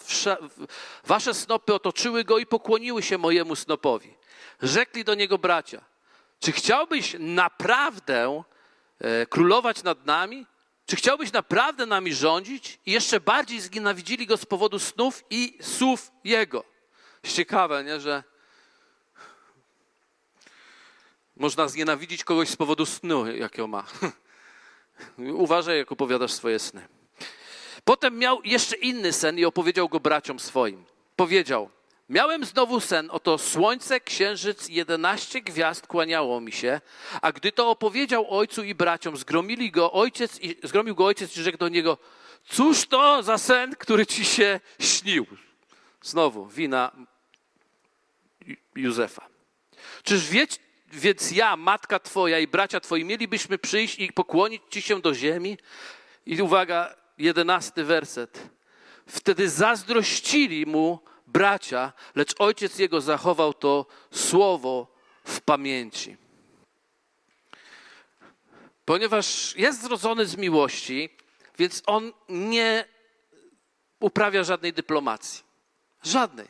wasze 1.04 1.34
snopy 1.34 1.74
otoczyły 1.74 2.24
go 2.24 2.38
i 2.38 2.46
pokłoniły 2.46 3.02
się 3.02 3.18
mojemu 3.18 3.56
snopowi. 3.56 4.14
Rzekli 4.62 5.04
do 5.04 5.14
niego 5.14 5.38
bracia: 5.38 5.84
Czy 6.40 6.52
chciałbyś 6.52 7.16
naprawdę 7.18 8.42
e, 8.98 9.26
królować 9.26 9.82
nad 9.82 10.06
nami? 10.06 10.46
Czy 10.86 10.96
chciałbyś 10.96 11.32
naprawdę 11.32 11.86
nami 11.86 12.14
rządzić? 12.14 12.78
I 12.86 12.92
jeszcze 12.92 13.20
bardziej 13.20 13.60
znienawidzili 13.60 14.26
go 14.26 14.36
z 14.36 14.46
powodu 14.46 14.78
snów 14.78 15.24
i 15.30 15.58
słów 15.62 16.10
jego. 16.24 16.64
Ciekawe, 17.22 17.84
nie? 17.84 18.00
że 18.00 18.24
można 21.36 21.68
znienawidzić 21.68 22.24
kogoś 22.24 22.48
z 22.48 22.56
powodu 22.56 22.86
snu, 22.86 23.26
jakiego 23.26 23.68
ma. 23.68 23.84
Uważaj, 25.18 25.78
jak 25.78 25.92
opowiadasz 25.92 26.32
swoje 26.32 26.58
sny. 26.58 26.88
Potem 27.84 28.18
miał 28.18 28.40
jeszcze 28.44 28.76
inny 28.76 29.12
sen 29.12 29.38
i 29.38 29.44
opowiedział 29.44 29.88
go 29.88 30.00
braciom 30.00 30.40
swoim. 30.40 30.84
Powiedział: 31.16 31.70
Miałem 32.08 32.44
znowu 32.44 32.80
sen, 32.80 33.08
oto 33.12 33.38
słońce, 33.38 34.00
księżyc, 34.00 34.68
jedenaście 34.68 35.40
gwiazd 35.40 35.86
kłaniało 35.86 36.40
mi 36.40 36.52
się, 36.52 36.80
a 37.22 37.32
gdy 37.32 37.52
to 37.52 37.70
opowiedział 37.70 38.30
ojcu 38.30 38.62
i 38.62 38.74
braciom, 38.74 39.16
zgromili 39.16 39.70
go 39.70 39.92
ojciec 39.92 40.40
i, 40.40 40.56
zgromił 40.62 40.94
go 40.94 41.06
ojciec 41.06 41.36
i 41.36 41.42
rzekł 41.42 41.58
do 41.58 41.68
niego, 41.68 41.98
cóż 42.44 42.86
to 42.86 43.22
za 43.22 43.38
sen, 43.38 43.76
który 43.76 44.06
ci 44.06 44.24
się 44.24 44.60
śnił? 44.78 45.26
Znowu 46.02 46.46
wina 46.46 46.92
Józefa. 48.74 49.26
Czyż 50.02 50.28
wiecie, 50.28 50.58
więc 50.92 51.30
ja, 51.30 51.56
matka 51.56 51.98
twoja 51.98 52.38
i 52.38 52.46
bracia 52.46 52.80
twoi, 52.80 53.04
mielibyśmy 53.04 53.58
przyjść 53.58 53.98
i 53.98 54.12
pokłonić 54.12 54.62
ci 54.70 54.82
się 54.82 55.00
do 55.00 55.14
ziemi? 55.14 55.58
I 56.26 56.42
uwaga, 56.42 56.94
jedenasty 57.18 57.84
werset. 57.84 58.50
Wtedy 59.06 59.48
zazdrościli 59.48 60.66
mu 60.66 61.00
bracia, 61.26 61.92
lecz 62.14 62.34
ojciec 62.38 62.78
jego 62.78 63.00
zachował 63.00 63.54
to 63.54 63.86
słowo 64.10 64.94
w 65.24 65.40
pamięci. 65.40 66.16
Ponieważ 68.84 69.56
jest 69.56 69.82
zrodzony 69.82 70.26
z 70.26 70.36
miłości, 70.36 71.10
więc 71.58 71.82
on 71.86 72.12
nie 72.28 72.84
uprawia 74.00 74.44
żadnej 74.44 74.72
dyplomacji. 74.72 75.44
Żadnej. 76.02 76.48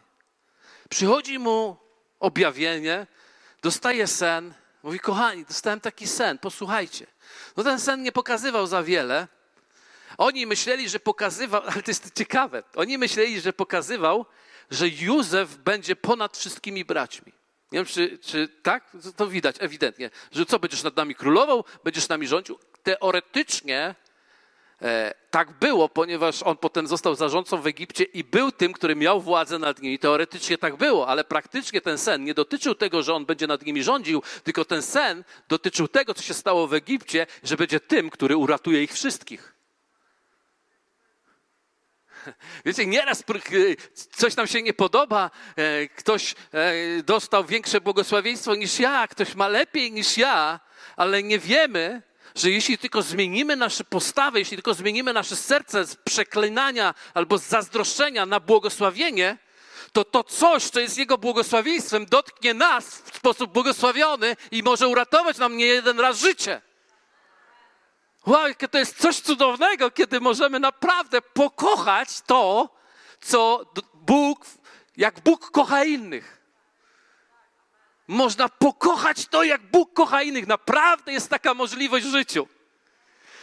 Przychodzi 0.88 1.38
mu 1.38 1.76
objawienie, 2.20 3.07
dostaje 3.62 4.07
sen, 4.07 4.55
mówi: 4.83 5.01
Kochani, 5.01 5.44
dostałem 5.44 5.81
taki 5.81 6.07
sen, 6.07 6.38
posłuchajcie. 6.38 7.07
No 7.57 7.64
ten 7.64 7.81
sen 7.81 8.03
nie 8.03 8.12
pokazywał 8.12 8.66
za 8.66 8.83
wiele. 8.83 9.29
Oni 10.18 10.46
myśleli, 10.46 10.88
że 10.88 11.01
pokazywał, 11.01 11.62
ale 11.70 11.83
to 11.83 11.90
jest 11.90 12.14
ciekawe. 12.14 12.62
Oni 12.77 12.99
myśleli, 12.99 13.40
że 13.40 13.53
pokazywał, 13.53 14.27
że 14.70 14.88
Józef 14.88 15.57
będzie 15.57 15.96
ponad 15.96 16.37
wszystkimi 16.37 16.85
braćmi. 16.85 17.33
Nie 17.73 17.79
wiem, 17.79 17.87
czy, 17.87 18.18
czy 18.18 18.49
tak? 18.62 18.96
To 19.16 19.27
widać 19.27 19.57
ewidentnie, 19.59 20.11
że 20.33 20.46
co, 20.46 20.59
będziesz 20.59 20.83
nad 20.83 20.96
nami 20.96 21.14
królował, 21.14 21.64
będziesz 21.85 22.09
nami 22.09 22.27
rządził? 22.27 22.59
Teoretycznie 22.83 23.94
tak 25.31 25.53
było, 25.53 25.88
ponieważ 25.88 26.43
on 26.43 26.57
potem 26.57 26.87
został 26.87 27.14
zarządcą 27.14 27.61
w 27.61 27.66
Egipcie 27.66 28.05
i 28.05 28.25
był 28.25 28.53
tym, 28.53 28.73
który 28.73 28.97
miał 28.97 29.21
władzę 29.21 29.59
nad 29.59 29.83
nimi. 29.83 29.99
Teoretycznie 29.99 30.59
tak 30.59 30.77
było, 30.77 31.09
ale 31.09 31.25
praktycznie 31.25 31.81
ten 31.81 31.99
sen 31.99 32.25
nie 32.25 32.35
dotyczył 32.35 32.75
tego, 32.75 33.03
że 33.03 33.14
on 33.14 33.27
będzie 33.27 33.47
nad 33.47 33.66
nimi 33.66 33.83
rządził, 33.83 34.23
tylko 34.45 34.64
ten 34.64 34.83
sen 34.83 35.25
dotyczył 35.49 35.88
tego, 35.88 36.14
co 36.14 36.23
się 36.23 36.35
stało 36.35 36.66
w 36.66 36.75
Egipcie, 36.75 37.27
że 37.43 37.57
będzie 37.57 37.81
tym, 37.81 38.11
który 38.11 38.37
uratuje 38.37 38.83
ich 38.83 38.93
wszystkich. 38.93 39.55
Wiecie, 42.64 42.87
nieraz 42.87 43.25
coś 44.12 44.37
nam 44.37 44.47
się 44.47 44.62
nie 44.62 44.73
podoba, 44.73 45.31
e, 45.57 45.88
ktoś 45.88 46.35
e, 46.53 47.03
dostał 47.03 47.45
większe 47.45 47.81
błogosławieństwo 47.81 48.55
niż 48.55 48.79
ja, 48.79 49.09
ktoś 49.09 49.35
ma 49.35 49.49
lepiej 49.49 49.93
niż 49.93 50.19
ja, 50.19 50.61
ale 50.97 51.23
nie 51.23 51.38
wiemy, 51.38 52.03
że 52.35 52.51
jeśli 52.51 52.79
tylko 52.79 53.03
zmienimy 53.03 53.57
nasze 53.57 53.85
postawy, 53.85 54.38
jeśli 54.38 54.57
tylko 54.57 54.75
zmienimy 54.75 55.12
nasze 55.12 55.37
serce 55.37 55.87
z 55.87 55.97
przeklinania 55.97 56.95
albo 57.14 57.38
z 57.38 57.43
zazdroszczenia 57.43 58.27
na 58.27 58.40
błogosławienie, 58.40 59.38
to 59.93 60.05
to 60.05 60.25
coś, 60.25 60.64
co 60.64 60.81
jest 60.81 60.99
Jego 60.99 61.19
błogosławieństwem, 61.19 62.07
dotknie 62.07 62.55
nas 62.55 63.03
w 63.12 63.16
sposób 63.16 63.53
błogosławiony 63.53 64.37
i 64.51 64.62
może 64.62 64.88
uratować 64.88 65.38
nam 65.38 65.57
nie 65.57 65.66
jeden 65.66 66.01
raz 66.01 66.19
życie. 66.21 66.62
Wow, 68.27 68.55
to 68.71 68.79
jest 68.79 68.99
coś 68.99 69.21
cudownego, 69.21 69.90
kiedy 69.90 70.21
możemy 70.21 70.61
naprawdę 70.61 71.23
pokochać 71.23 72.09
to, 72.27 72.69
co 73.21 73.66
Bóg, 73.95 74.47
jak 74.97 75.21
Bóg 75.21 75.51
kocha 75.51 75.85
innych. 75.85 76.39
Można 78.11 78.49
pokochać 78.49 79.27
to, 79.27 79.42
jak 79.44 79.62
Bóg 79.62 79.92
kocha 79.92 80.23
innych. 80.23 80.46
Naprawdę 80.46 81.12
jest 81.12 81.31
taka 81.31 81.55
możliwość 81.55 82.07
w 82.07 82.11
życiu. 82.11 82.49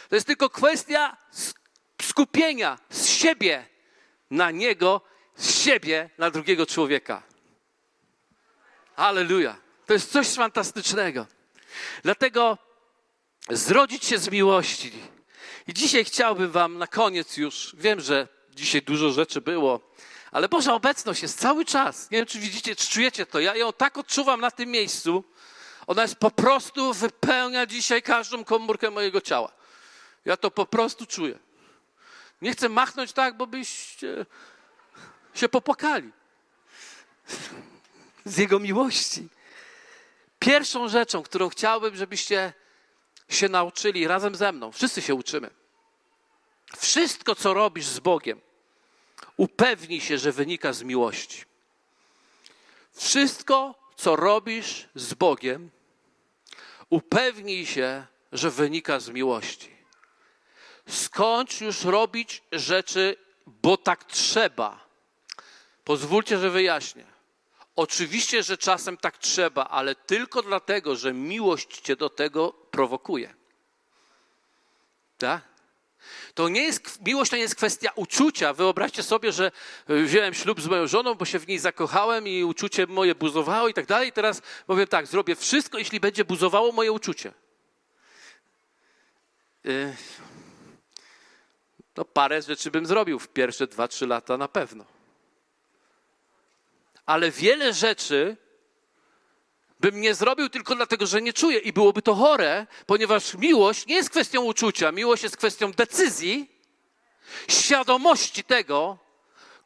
To 0.08 0.14
jest 0.14 0.26
tylko 0.26 0.50
kwestia 0.50 1.16
skupienia 2.02 2.78
z 2.90 3.08
siebie 3.08 3.66
na 4.30 4.50
Niego, 4.50 5.00
z 5.36 5.62
siebie 5.62 6.10
na 6.18 6.30
drugiego 6.30 6.66
człowieka. 6.66 7.22
Aleluja. 8.96 9.56
To 9.86 9.92
jest 9.92 10.12
coś 10.12 10.28
fantastycznego. 10.34 11.26
Dlatego 12.02 12.58
zrodzić 13.50 14.04
się 14.04 14.18
z 14.18 14.30
miłości. 14.30 14.92
I 15.66 15.74
dzisiaj 15.74 16.04
chciałbym 16.04 16.50
Wam 16.50 16.78
na 16.78 16.86
koniec 16.86 17.36
już, 17.36 17.76
wiem, 17.78 18.00
że 18.00 18.28
dzisiaj 18.50 18.82
dużo 18.82 19.10
rzeczy 19.10 19.40
było, 19.40 19.80
ale 20.32 20.48
Boża 20.48 20.74
obecność 20.74 21.22
jest 21.22 21.40
cały 21.40 21.64
czas. 21.64 22.10
Nie 22.10 22.18
wiem, 22.18 22.26
czy 22.26 22.38
widzicie, 22.38 22.76
czy 22.76 22.88
czujecie 22.88 23.26
to. 23.26 23.40
Ja 23.40 23.56
ją 23.56 23.72
tak 23.72 23.98
odczuwam 23.98 24.40
na 24.40 24.50
tym 24.50 24.70
miejscu. 24.70 25.24
Ona 25.86 26.02
jest 26.02 26.16
po 26.16 26.30
prostu 26.30 26.94
wypełnia 26.94 27.66
dzisiaj 27.66 28.02
każdą 28.02 28.44
komórkę 28.44 28.90
mojego 28.90 29.20
ciała. 29.20 29.52
Ja 30.24 30.36
to 30.36 30.50
po 30.50 30.66
prostu 30.66 31.06
czuję. 31.06 31.38
Nie 32.42 32.52
chcę 32.52 32.68
machnąć 32.68 33.12
tak, 33.12 33.36
bo 33.36 33.46
byście 33.46 34.26
się 35.34 35.48
popłakali 35.48 36.12
z 38.24 38.38
Jego 38.38 38.58
miłości. 38.58 39.28
Pierwszą 40.38 40.88
rzeczą, 40.88 41.22
którą 41.22 41.48
chciałbym, 41.48 41.96
żebyście 41.96 42.52
się 43.28 43.48
nauczyli 43.48 44.08
razem 44.08 44.34
ze 44.34 44.52
mną, 44.52 44.72
wszyscy 44.72 45.02
się 45.02 45.14
uczymy. 45.14 45.50
Wszystko, 46.76 47.34
co 47.34 47.54
robisz 47.54 47.86
z 47.86 48.00
Bogiem, 48.00 48.40
upewnij 49.38 50.00
się, 50.00 50.18
że 50.18 50.32
wynika 50.32 50.72
z 50.72 50.82
miłości. 50.82 51.44
Wszystko, 52.92 53.74
co 53.96 54.16
robisz 54.16 54.88
z 54.94 55.14
Bogiem, 55.14 55.70
upewnij 56.90 57.66
się, 57.66 58.06
że 58.32 58.50
wynika 58.50 59.00
z 59.00 59.08
miłości. 59.08 59.76
Skończ 60.88 61.60
już 61.60 61.84
robić 61.84 62.42
rzeczy, 62.52 63.16
bo 63.46 63.76
tak 63.76 64.04
trzeba. 64.04 64.88
Pozwólcie, 65.84 66.38
że 66.38 66.50
wyjaśnię. 66.50 67.06
Oczywiście, 67.76 68.42
że 68.42 68.58
czasem 68.58 68.96
tak 68.96 69.18
trzeba, 69.18 69.64
ale 69.64 69.94
tylko 69.94 70.42
dlatego, 70.42 70.96
że 70.96 71.12
miłość 71.12 71.80
cię 71.80 71.96
do 71.96 72.10
tego 72.10 72.52
prowokuje. 72.52 73.34
Tak? 75.18 75.47
To 76.34 76.48
nie 76.48 76.62
jest, 76.62 77.06
miłość 77.06 77.30
to 77.30 77.36
nie 77.36 77.42
jest 77.42 77.54
kwestia 77.54 77.90
uczucia. 77.94 78.52
Wyobraźcie 78.52 79.02
sobie, 79.02 79.32
że 79.32 79.52
e, 79.88 80.02
wziąłem 80.02 80.34
ślub 80.34 80.60
z 80.60 80.66
moją 80.66 80.86
żoną, 80.86 81.14
bo 81.14 81.24
się 81.24 81.38
w 81.38 81.48
niej 81.48 81.58
zakochałem 81.58 82.28
i 82.28 82.44
uczucie 82.44 82.86
moje 82.86 83.14
buzowało 83.14 83.68
i 83.68 83.74
tak 83.74 83.86
dalej. 83.86 84.12
Teraz 84.12 84.42
powiem 84.66 84.86
tak, 84.86 85.06
zrobię 85.06 85.36
wszystko, 85.36 85.78
jeśli 85.78 86.00
będzie 86.00 86.24
buzowało 86.24 86.72
moje 86.72 86.92
uczucie. 86.92 87.32
E, 89.66 89.94
to 91.94 92.04
parę 92.04 92.42
rzeczy 92.42 92.70
bym 92.70 92.86
zrobił 92.86 93.18
w 93.18 93.28
pierwsze 93.28 93.66
dwa, 93.66 93.88
trzy 93.88 94.06
lata 94.06 94.36
na 94.36 94.48
pewno 94.48 94.98
ale 97.08 97.30
wiele 97.30 97.72
rzeczy 97.72 98.36
bym 99.80 100.00
nie 100.00 100.14
zrobił 100.14 100.48
tylko 100.48 100.74
dlatego, 100.74 101.06
że 101.06 101.22
nie 101.22 101.32
czuję 101.32 101.58
i 101.58 101.72
byłoby 101.72 102.02
to 102.02 102.14
chore, 102.14 102.66
ponieważ 102.86 103.34
miłość 103.34 103.86
nie 103.86 103.94
jest 103.94 104.10
kwestią 104.10 104.42
uczucia, 104.42 104.92
miłość 104.92 105.22
jest 105.22 105.36
kwestią 105.36 105.72
decyzji, 105.72 106.50
świadomości 107.48 108.44
tego, 108.44 108.98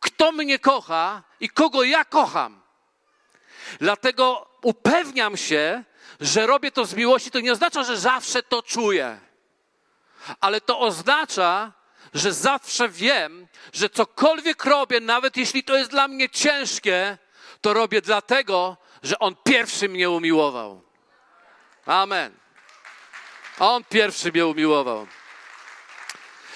kto 0.01 0.33
mnie 0.33 0.59
kocha 0.59 1.23
i 1.41 1.49
kogo 1.49 1.83
ja 1.83 2.05
kocham. 2.05 2.63
Dlatego 3.81 4.49
upewniam 4.63 5.37
się, 5.37 5.85
że 6.21 6.47
robię 6.47 6.71
to 6.71 6.85
z 6.85 6.95
miłości. 6.95 7.31
To 7.31 7.41
nie 7.41 7.53
oznacza, 7.53 7.85
że 7.85 7.97
zawsze 7.97 8.43
to 8.43 8.63
czuję, 8.63 9.21
ale 10.41 10.61
to 10.61 10.79
oznacza, 10.79 11.73
że 12.15 12.33
zawsze 12.33 12.89
wiem, 12.89 13.47
że 13.73 13.91
cokolwiek 13.91 14.65
robię, 14.65 15.01
nawet 15.01 15.37
jeśli 15.37 15.65
to 15.65 15.77
jest 15.77 15.91
dla 15.91 16.09
mnie 16.09 16.29
ciężkie, 16.29 17.19
to 17.61 17.75
robię 17.75 18.01
dlatego, 18.01 18.77
że 19.03 19.19
On 19.19 19.37
pierwszy 19.45 19.89
mnie 19.89 20.11
umiłował. 20.11 20.83
Amen. 21.87 22.33
On 23.59 23.85
pierwszy 23.85 24.33
mnie 24.33 24.47
umiłował. 24.47 25.07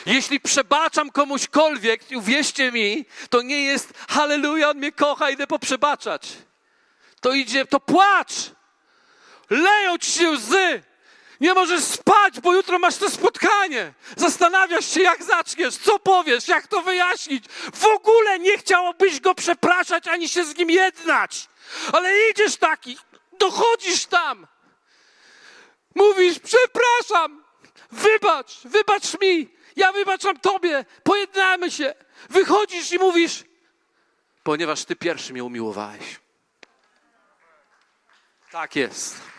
Jeśli 0.07 0.41
przebaczam 0.41 1.11
komuśkolwiek, 1.11 2.01
uwierzcie 2.17 2.73
mi, 2.73 3.05
to 3.31 3.43
nie 3.43 3.65
jest 3.65 3.93
halleluja, 4.09 4.71
on 4.71 4.77
mnie 4.77 4.93
kocha, 4.93 5.31
idę 5.31 5.47
poprzebaczać. 5.47 6.33
To 7.21 7.33
idzie, 7.33 7.67
to 7.67 7.81
płacz. 7.81 8.33
Leją 9.51 9.99
ci 9.99 10.11
się 10.11 10.31
łzy. 10.31 10.83
Nie 11.41 11.55
możesz 11.55 11.85
spać, 11.85 12.41
bo 12.41 12.55
jutro 12.55 12.79
masz 12.79 12.97
to 12.97 13.11
spotkanie. 13.11 13.93
Zastanawiasz 14.17 14.87
się, 14.95 15.03
jak 15.03 15.23
zaczniesz, 15.23 15.77
co 15.77 15.99
powiesz, 15.99 16.49
jak 16.49 16.67
to 16.67 16.83
wyjaśnić. 16.83 17.45
W 17.75 17.85
ogóle 17.85 18.39
nie 18.39 18.59
chciałobyś 18.59 19.21
go 19.21 19.35
przepraszać 19.35 20.09
ani 20.09 20.29
się 20.29 20.45
z 20.45 20.57
nim 20.57 20.71
jednać. 20.71 21.49
Ale 21.93 22.29
idziesz 22.31 22.57
taki, 22.57 22.99
dochodzisz 23.39 24.07
tam. 24.07 24.47
Mówisz, 25.95 26.39
przepraszam, 26.39 27.45
wybacz, 27.91 28.61
wybacz 28.65 29.21
mi, 29.21 29.49
ja 29.77 29.93
wybaczam 29.93 30.41
tobie, 30.41 30.85
pojednamy 31.03 31.71
się. 31.71 31.95
Wychodzisz 32.31 32.93
i 32.93 32.99
mówisz, 32.99 33.45
ponieważ 34.43 34.85
ty 34.85 34.97
pierwszy 34.97 35.33
mnie 35.33 35.45
umiłowałeś. 35.45 36.21
Tak 38.51 38.77
jest 38.77 39.36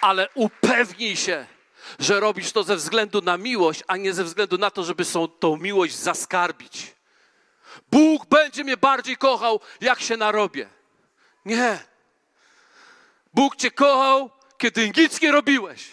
ale 0.00 0.28
upewnij 0.34 1.16
się, 1.16 1.46
że 1.98 2.20
robisz 2.20 2.52
to 2.52 2.62
ze 2.62 2.76
względu 2.76 3.22
na 3.22 3.36
miłość, 3.36 3.82
a 3.86 3.96
nie 3.96 4.14
ze 4.14 4.24
względu 4.24 4.58
na 4.58 4.70
to, 4.70 4.84
żeby 4.84 5.04
tą 5.40 5.56
miłość 5.56 5.96
zaskarbić. 5.96 6.94
Bóg 7.90 8.26
będzie 8.26 8.64
mnie 8.64 8.76
bardziej 8.76 9.16
kochał, 9.16 9.60
jak 9.80 10.00
się 10.00 10.16
narobię. 10.16 10.68
Nie. 11.44 11.78
Bóg 13.34 13.56
cię 13.56 13.70
kochał, 13.70 14.30
kiedy 14.58 14.90
nic 14.96 15.20
nie 15.20 15.32
robiłeś. 15.32 15.88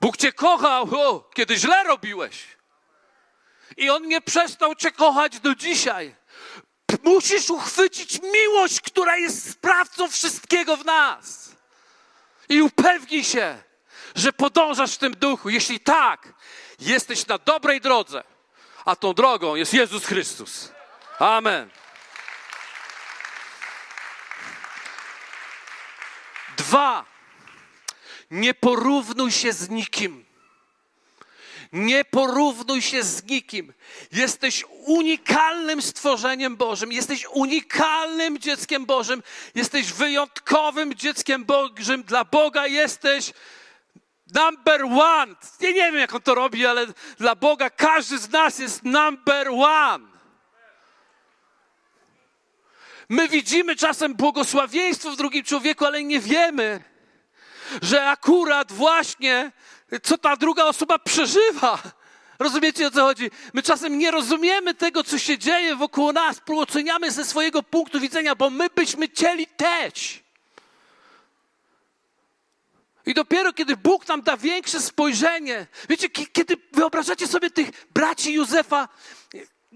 Bóg 0.00 0.16
cię 0.16 0.32
kochał, 0.32 0.88
o, 0.92 1.30
kiedy 1.34 1.56
źle 1.56 1.84
robiłeś. 1.84 2.46
I 3.76 3.90
On 3.90 4.08
nie 4.08 4.20
przestał 4.20 4.74
cię 4.74 4.90
kochać 4.90 5.40
do 5.40 5.54
dzisiaj. 5.54 6.14
Musisz 7.02 7.50
uchwycić 7.50 8.20
miłość, 8.22 8.80
która 8.80 9.16
jest 9.16 9.50
sprawcą 9.50 10.08
wszystkiego 10.08 10.76
w 10.76 10.84
nas 10.84 11.53
i 12.48 12.62
upewnij 12.62 13.24
się, 13.24 13.62
że 14.14 14.32
podążasz 14.32 14.94
w 14.94 14.98
tym 14.98 15.14
duchu. 15.14 15.50
Jeśli 15.50 15.80
tak, 15.80 16.32
jesteś 16.80 17.26
na 17.26 17.38
dobrej 17.38 17.80
drodze, 17.80 18.24
a 18.84 18.96
tą 18.96 19.14
drogą 19.14 19.54
jest 19.54 19.74
Jezus 19.74 20.06
Chrystus. 20.06 20.72
Amen. 21.18 21.70
Dwa, 26.56 27.04
nie 28.30 28.54
porównuj 28.54 29.32
się 29.32 29.52
z 29.52 29.68
nikim. 29.70 30.23
Nie 31.74 32.04
porównuj 32.04 32.82
się 32.82 33.02
z 33.02 33.24
nikim. 33.24 33.72
Jesteś 34.12 34.64
unikalnym 34.86 35.82
stworzeniem 35.82 36.56
Bożym, 36.56 36.92
jesteś 36.92 37.26
unikalnym 37.32 38.38
dzieckiem 38.38 38.86
Bożym, 38.86 39.22
jesteś 39.54 39.92
wyjątkowym 39.92 40.94
dzieckiem 40.94 41.44
Bożym. 41.44 42.02
Dla 42.02 42.24
Boga 42.24 42.66
jesteś 42.66 43.32
number 44.34 44.84
one. 44.84 45.34
Ja 45.60 45.68
nie 45.68 45.74
wiem, 45.74 45.96
jak 45.96 46.14
on 46.14 46.22
to 46.22 46.34
robi, 46.34 46.66
ale 46.66 46.86
dla 47.18 47.34
Boga 47.34 47.70
każdy 47.70 48.18
z 48.18 48.30
nas 48.30 48.58
jest 48.58 48.82
number 48.84 49.48
one. 49.48 50.06
My 53.08 53.28
widzimy 53.28 53.76
czasem 53.76 54.14
błogosławieństwo 54.14 55.10
w 55.10 55.16
drugim 55.16 55.44
człowieku, 55.44 55.84
ale 55.84 56.04
nie 56.04 56.20
wiemy, 56.20 56.93
że 57.82 58.04
akurat 58.06 58.72
właśnie 58.72 59.52
co 60.02 60.18
ta 60.18 60.36
druga 60.36 60.64
osoba 60.64 60.98
przeżywa. 60.98 61.78
Rozumiecie 62.38 62.86
o 62.86 62.90
co 62.90 63.00
chodzi? 63.00 63.30
My 63.52 63.62
czasem 63.62 63.98
nie 63.98 64.10
rozumiemy 64.10 64.74
tego, 64.74 65.04
co 65.04 65.18
się 65.18 65.38
dzieje 65.38 65.76
wokół 65.76 66.12
nas, 66.12 66.40
oceniamy 66.56 67.10
ze 67.10 67.24
swojego 67.24 67.62
punktu 67.62 68.00
widzenia, 68.00 68.34
bo 68.34 68.50
my 68.50 68.70
byśmy 68.70 69.08
chcieli 69.08 69.46
teć. 69.46 70.24
I 73.06 73.14
dopiero 73.14 73.52
kiedy 73.52 73.76
Bóg 73.76 74.08
nam 74.08 74.22
da 74.22 74.36
większe 74.36 74.80
spojrzenie, 74.80 75.66
wiecie, 75.88 76.08
kiedy 76.08 76.56
wyobrażacie 76.72 77.26
sobie 77.26 77.50
tych 77.50 77.86
braci 77.94 78.32
Józefa, 78.32 78.88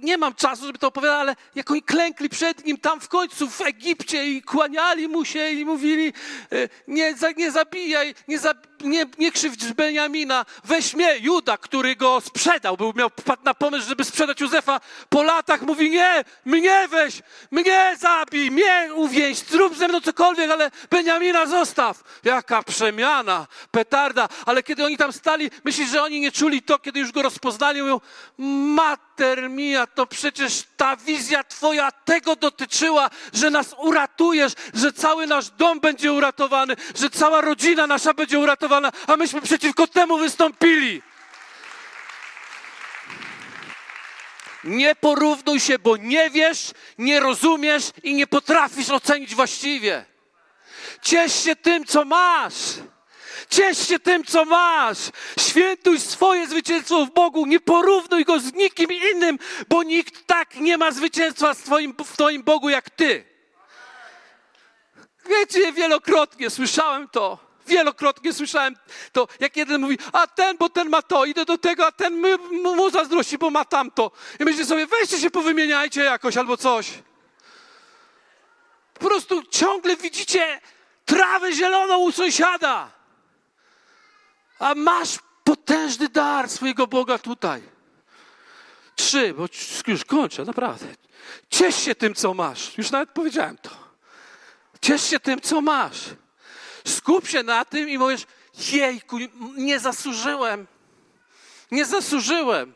nie 0.02 0.18
mam 0.18 0.34
czasu, 0.34 0.66
żeby 0.66 0.78
to 0.78 0.88
opowiadać, 0.88 1.20
ale 1.20 1.36
jak 1.54 1.70
oni 1.70 1.82
klękli 1.82 2.28
przed 2.28 2.64
nim 2.64 2.76
tam 2.76 3.00
w 3.00 3.08
końcu 3.08 3.50
w 3.50 3.60
Egipcie 3.60 4.26
i 4.26 4.42
kłaniali 4.42 5.08
mu 5.08 5.24
się 5.24 5.50
i 5.50 5.64
mówili, 5.64 6.12
e, 6.52 6.68
nie, 6.88 7.14
nie 7.36 7.50
zabijaj, 7.50 8.14
nie, 8.28 8.38
nie, 8.80 9.06
nie 9.18 9.32
krzywdź 9.32 9.72
Benjamina, 9.72 10.46
weź 10.64 10.94
mnie, 10.94 11.18
Juda, 11.18 11.56
który 11.56 11.96
go 11.96 12.20
sprzedał, 12.20 12.76
był, 12.76 12.92
miał 12.96 13.08
wpadł 13.08 13.44
na 13.44 13.54
pomysł, 13.54 13.88
żeby 13.88 14.04
sprzedać 14.04 14.40
Józefa, 14.40 14.80
po 15.08 15.22
latach 15.22 15.62
mówi, 15.62 15.90
nie, 15.90 16.24
mnie 16.44 16.88
weź, 16.88 17.22
mnie 17.50 17.96
zabij, 17.98 18.50
mnie 18.50 18.88
uwięź, 18.94 19.38
zrób 19.38 19.76
ze 19.76 19.88
mną 19.88 20.00
cokolwiek, 20.00 20.50
ale 20.50 20.70
Benjamina 20.90 21.46
zostaw. 21.46 22.02
Jaka 22.24 22.62
przemiana, 22.62 23.46
petarda, 23.70 24.28
ale 24.46 24.62
kiedy 24.62 24.84
oni 24.84 24.96
tam 24.96 25.12
stali, 25.12 25.50
myślisz, 25.64 25.90
że 25.90 26.02
oni 26.02 26.20
nie 26.20 26.32
czuli 26.32 26.62
to, 26.62 26.78
kiedy 26.78 27.00
już 27.00 27.12
go 27.12 27.22
rozpoznali, 27.22 27.82
mówią, 27.82 28.00
mater 28.38 29.07
mia, 29.50 29.86
to 29.86 30.06
przecież 30.06 30.64
ta 30.76 30.96
wizja 30.96 31.44
Twoja 31.44 31.92
tego 31.92 32.36
dotyczyła, 32.36 33.10
że 33.32 33.50
nas 33.50 33.74
uratujesz, 33.78 34.52
że 34.74 34.92
cały 34.92 35.26
nasz 35.26 35.50
dom 35.50 35.80
będzie 35.80 36.12
uratowany, 36.12 36.76
że 36.94 37.10
cała 37.10 37.40
rodzina 37.40 37.86
nasza 37.86 38.14
będzie 38.14 38.38
uratowana, 38.38 38.92
a 39.06 39.16
myśmy 39.16 39.40
przeciwko 39.40 39.86
temu 39.86 40.18
wystąpili. 40.18 41.02
Nie 44.64 44.94
porównuj 44.94 45.60
się, 45.60 45.78
bo 45.78 45.96
nie 45.96 46.30
wiesz, 46.30 46.70
nie 46.98 47.20
rozumiesz 47.20 47.90
i 48.02 48.14
nie 48.14 48.26
potrafisz 48.26 48.90
ocenić 48.90 49.34
właściwie. 49.34 50.04
Ciesz 51.02 51.44
się 51.44 51.56
tym, 51.56 51.84
co 51.84 52.04
masz. 52.04 52.54
Ciesz 53.48 53.88
się 53.88 53.98
tym, 53.98 54.24
co 54.24 54.44
masz. 54.44 54.98
Świętuj 55.40 56.00
swoje 56.00 56.46
zwycięstwo 56.46 57.06
w 57.06 57.10
Bogu. 57.10 57.46
Nie 57.46 57.60
porównuj 57.60 58.24
go 58.24 58.40
z 58.40 58.52
nikim 58.52 58.90
innym, 58.92 59.38
bo 59.68 59.82
nikt 59.82 60.26
tak 60.26 60.56
nie 60.56 60.78
ma 60.78 60.90
zwycięstwa 60.90 61.54
w 61.54 61.62
twoim, 61.62 61.94
w 62.04 62.12
twoim 62.12 62.42
Bogu 62.42 62.68
jak 62.68 62.90
ty. 62.90 63.24
Wiecie, 65.28 65.72
wielokrotnie 65.72 66.50
słyszałem 66.50 67.08
to. 67.08 67.48
Wielokrotnie 67.66 68.32
słyszałem 68.32 68.76
to, 69.12 69.28
jak 69.40 69.56
jeden 69.56 69.80
mówi, 69.80 69.98
a 70.12 70.26
ten, 70.26 70.56
bo 70.56 70.68
ten 70.68 70.88
ma 70.88 71.02
to, 71.02 71.24
idę 71.24 71.44
do 71.44 71.58
tego, 71.58 71.86
a 71.86 71.92
ten 71.92 72.14
my, 72.14 72.36
mu 72.38 72.90
zazdrości, 72.90 73.38
bo 73.38 73.50
ma 73.50 73.64
tamto. 73.64 74.10
I 74.40 74.44
myślę 74.44 74.64
sobie, 74.64 74.86
weźcie 74.86 75.18
się 75.18 75.30
powymieniajcie 75.30 76.02
jakoś 76.02 76.36
albo 76.36 76.56
coś. 76.56 76.90
Po 78.94 79.08
prostu 79.08 79.42
ciągle 79.42 79.96
widzicie 79.96 80.60
trawę 81.04 81.52
zieloną 81.52 81.98
u 81.98 82.12
sąsiada. 82.12 82.97
A 84.58 84.74
masz 84.74 85.18
potężny 85.44 86.08
dar 86.08 86.48
swojego 86.48 86.86
Boga 86.86 87.18
tutaj. 87.18 87.62
Trzy, 88.96 89.34
bo 89.34 89.46
już 89.86 90.04
kończę, 90.04 90.44
naprawdę. 90.44 90.86
Ciesz 91.50 91.76
się 91.76 91.94
tym, 91.94 92.14
co 92.14 92.34
masz. 92.34 92.78
Już 92.78 92.90
nawet 92.90 93.10
powiedziałem 93.10 93.58
to. 93.58 93.70
Ciesz 94.80 95.02
się 95.10 95.20
tym, 95.20 95.40
co 95.40 95.60
masz. 95.60 96.00
Skup 96.86 97.28
się 97.28 97.42
na 97.42 97.64
tym 97.64 97.88
i 97.88 97.98
mówisz, 97.98 98.26
jejku, 98.72 99.18
nie 99.56 99.80
zasłużyłem. 99.80 100.66
Nie 101.70 101.84
zasłużyłem. 101.84 102.74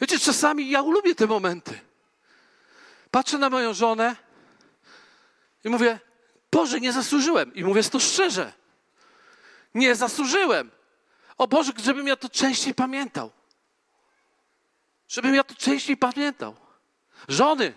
Wiecie, 0.00 0.18
czasami 0.18 0.70
ja 0.70 0.80
lubię 0.80 1.14
te 1.14 1.26
momenty. 1.26 1.80
Patrzę 3.10 3.38
na 3.38 3.50
moją 3.50 3.74
żonę 3.74 4.16
i 5.64 5.68
mówię, 5.68 6.00
Boże, 6.52 6.80
nie 6.80 6.92
zasłużyłem. 6.92 7.54
I 7.54 7.64
mówię 7.64 7.82
to 7.82 8.00
szczerze. 8.00 8.52
Nie 9.76 9.94
zasłużyłem. 9.94 10.70
O 11.38 11.48
Boże, 11.48 11.72
żebym 11.84 12.06
ja 12.06 12.16
to 12.16 12.28
częściej 12.28 12.74
pamiętał. 12.74 13.30
Żebym 15.08 15.34
ja 15.34 15.44
to 15.44 15.54
częściej 15.54 15.96
pamiętał. 15.96 16.56
Żony. 17.28 17.72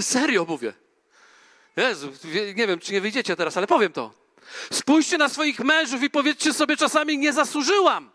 Serio 0.00 0.44
mówię. 0.44 0.74
Jezu, 1.76 2.12
nie 2.54 2.66
wiem, 2.66 2.80
czy 2.80 2.92
nie 2.92 3.00
wyjdziecie 3.00 3.36
teraz, 3.36 3.56
ale 3.56 3.66
powiem 3.66 3.92
to. 3.92 4.14
Spójrzcie 4.72 5.18
na 5.18 5.28
swoich 5.28 5.60
mężów 5.60 6.02
i 6.02 6.10
powiedzcie 6.10 6.52
sobie 6.52 6.76
czasami, 6.76 7.18
nie 7.18 7.32
zasłużyłam. 7.32 8.10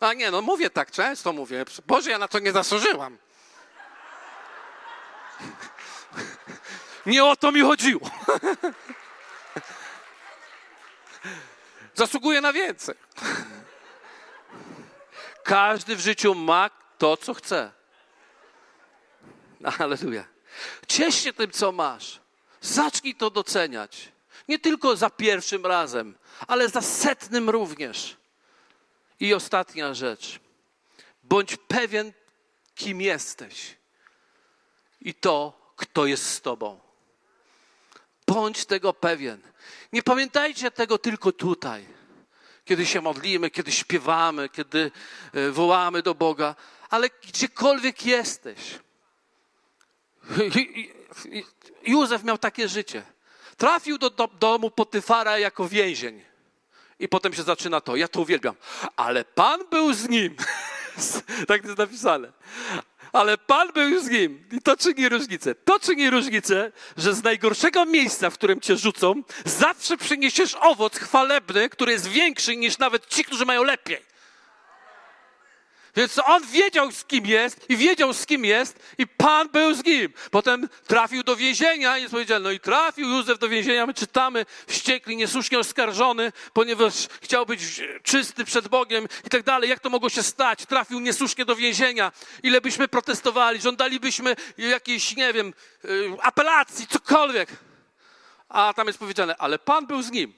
A 0.00 0.12
nie, 0.12 0.30
no 0.30 0.42
mówię 0.42 0.70
tak, 0.70 0.90
często 0.90 1.32
mówię. 1.32 1.64
Boże, 1.86 2.10
ja 2.10 2.18
na 2.18 2.28
to 2.28 2.38
nie 2.38 2.52
zasłużyłam. 2.52 3.18
Nie 7.06 7.24
o 7.24 7.36
to 7.36 7.52
mi 7.52 7.60
chodziło. 7.60 8.10
Zasługuję 11.94 12.40
na 12.40 12.52
więcej. 12.52 12.94
Każdy 15.44 15.96
w 15.96 16.00
życiu 16.00 16.34
ma 16.34 16.70
to, 16.98 17.16
co 17.16 17.34
chce. 17.34 17.72
Aleluja. 19.78 20.24
Ciesz 20.88 21.14
się 21.14 21.32
tym, 21.32 21.50
co 21.50 21.72
masz. 21.72 22.20
Zacznij 22.60 23.14
to 23.14 23.30
doceniać. 23.30 24.12
Nie 24.48 24.58
tylko 24.58 24.96
za 24.96 25.10
pierwszym 25.10 25.66
razem, 25.66 26.14
ale 26.46 26.68
za 26.68 26.80
setnym 26.80 27.50
również. 27.50 28.16
I 29.20 29.34
ostatnia 29.34 29.94
rzecz. 29.94 30.40
Bądź 31.22 31.56
pewien, 31.56 32.12
kim 32.74 33.00
jesteś. 33.00 33.76
I 35.00 35.14
to, 35.14 35.60
kto 35.76 36.06
jest 36.06 36.26
z 36.30 36.40
Tobą. 36.40 36.83
Bądź 38.26 38.64
tego 38.64 38.92
pewien. 38.92 39.40
Nie 39.92 40.02
pamiętajcie 40.02 40.70
tego 40.70 40.98
tylko 40.98 41.32
tutaj, 41.32 41.86
kiedy 42.64 42.86
się 42.86 43.00
modlimy, 43.00 43.50
kiedy 43.50 43.72
śpiewamy, 43.72 44.48
kiedy 44.48 44.90
e, 45.32 45.50
wołamy 45.50 46.02
do 46.02 46.14
Boga, 46.14 46.54
ale 46.90 47.08
gdziekolwiek 47.22 48.06
jesteś. 48.06 48.58
Józef 51.82 52.24
miał 52.24 52.38
takie 52.38 52.68
życie. 52.68 53.02
Trafił 53.56 53.98
do, 53.98 54.10
do 54.10 54.28
domu 54.28 54.70
Potyfara 54.70 55.38
jako 55.38 55.68
więzień. 55.68 56.24
I 56.98 57.08
potem 57.08 57.32
się 57.32 57.42
zaczyna 57.42 57.80
to. 57.80 57.96
Ja 57.96 58.08
to 58.08 58.20
uwielbiam. 58.20 58.54
Ale 58.96 59.24
Pan 59.24 59.60
był 59.70 59.92
z 59.92 60.08
nim. 60.08 60.36
tak 61.48 61.64
jest 61.64 61.78
napisane 61.78 62.32
ale 63.14 63.38
Pan 63.38 63.72
był 63.72 64.00
z 64.00 64.10
nim. 64.10 64.44
I 64.52 64.60
to 64.60 64.76
czyni 64.76 65.08
różnicę. 65.08 65.54
To 65.54 65.80
czyni 65.80 66.10
różnicę, 66.10 66.72
że 66.96 67.14
z 67.14 67.22
najgorszego 67.22 67.86
miejsca, 67.86 68.30
w 68.30 68.34
którym 68.34 68.60
cię 68.60 68.76
rzucą, 68.76 69.22
zawsze 69.44 69.96
przyniesiesz 69.96 70.56
owoc 70.60 70.96
chwalebny, 70.96 71.68
który 71.68 71.92
jest 71.92 72.06
większy 72.06 72.56
niż 72.56 72.78
nawet 72.78 73.06
ci, 73.06 73.24
którzy 73.24 73.44
mają 73.44 73.62
lepiej. 73.62 74.13
Więc 75.96 76.20
on 76.26 76.46
wiedział, 76.46 76.92
z 76.92 77.04
kim 77.04 77.26
jest 77.26 77.70
i 77.70 77.76
wiedział, 77.76 78.12
z 78.12 78.26
kim 78.26 78.44
jest 78.44 78.94
i 78.98 79.06
Pan 79.06 79.48
był 79.48 79.74
z 79.74 79.84
nim. 79.84 80.12
Potem 80.30 80.68
trafił 80.86 81.22
do 81.22 81.36
więzienia 81.36 81.98
i 81.98 82.02
jest 82.02 82.12
powiedziane, 82.12 82.40
no 82.40 82.50
i 82.50 82.60
trafił 82.60 83.08
Józef 83.08 83.38
do 83.38 83.48
więzienia. 83.48 83.86
My 83.86 83.94
czytamy, 83.94 84.46
wściekli, 84.66 85.16
niesłusznie 85.16 85.58
oskarżony, 85.58 86.32
ponieważ 86.52 87.08
chciał 87.22 87.46
być 87.46 87.60
czysty 88.02 88.44
przed 88.44 88.68
Bogiem 88.68 89.08
i 89.24 89.28
tak 89.28 89.42
dalej. 89.42 89.70
Jak 89.70 89.80
to 89.80 89.90
mogło 89.90 90.08
się 90.08 90.22
stać? 90.22 90.66
Trafił 90.66 91.00
niesłusznie 91.00 91.44
do 91.44 91.56
więzienia. 91.56 92.12
Ile 92.42 92.60
byśmy 92.60 92.88
protestowali, 92.88 93.60
żądalibyśmy 93.60 94.36
jakiejś, 94.58 95.16
nie 95.16 95.32
wiem, 95.32 95.54
y, 95.84 96.10
apelacji, 96.22 96.86
cokolwiek. 96.86 97.48
A 98.48 98.74
tam 98.76 98.86
jest 98.86 98.98
powiedziane, 98.98 99.36
ale 99.36 99.58
Pan 99.58 99.86
był 99.86 100.02
z 100.02 100.10
nim. 100.10 100.34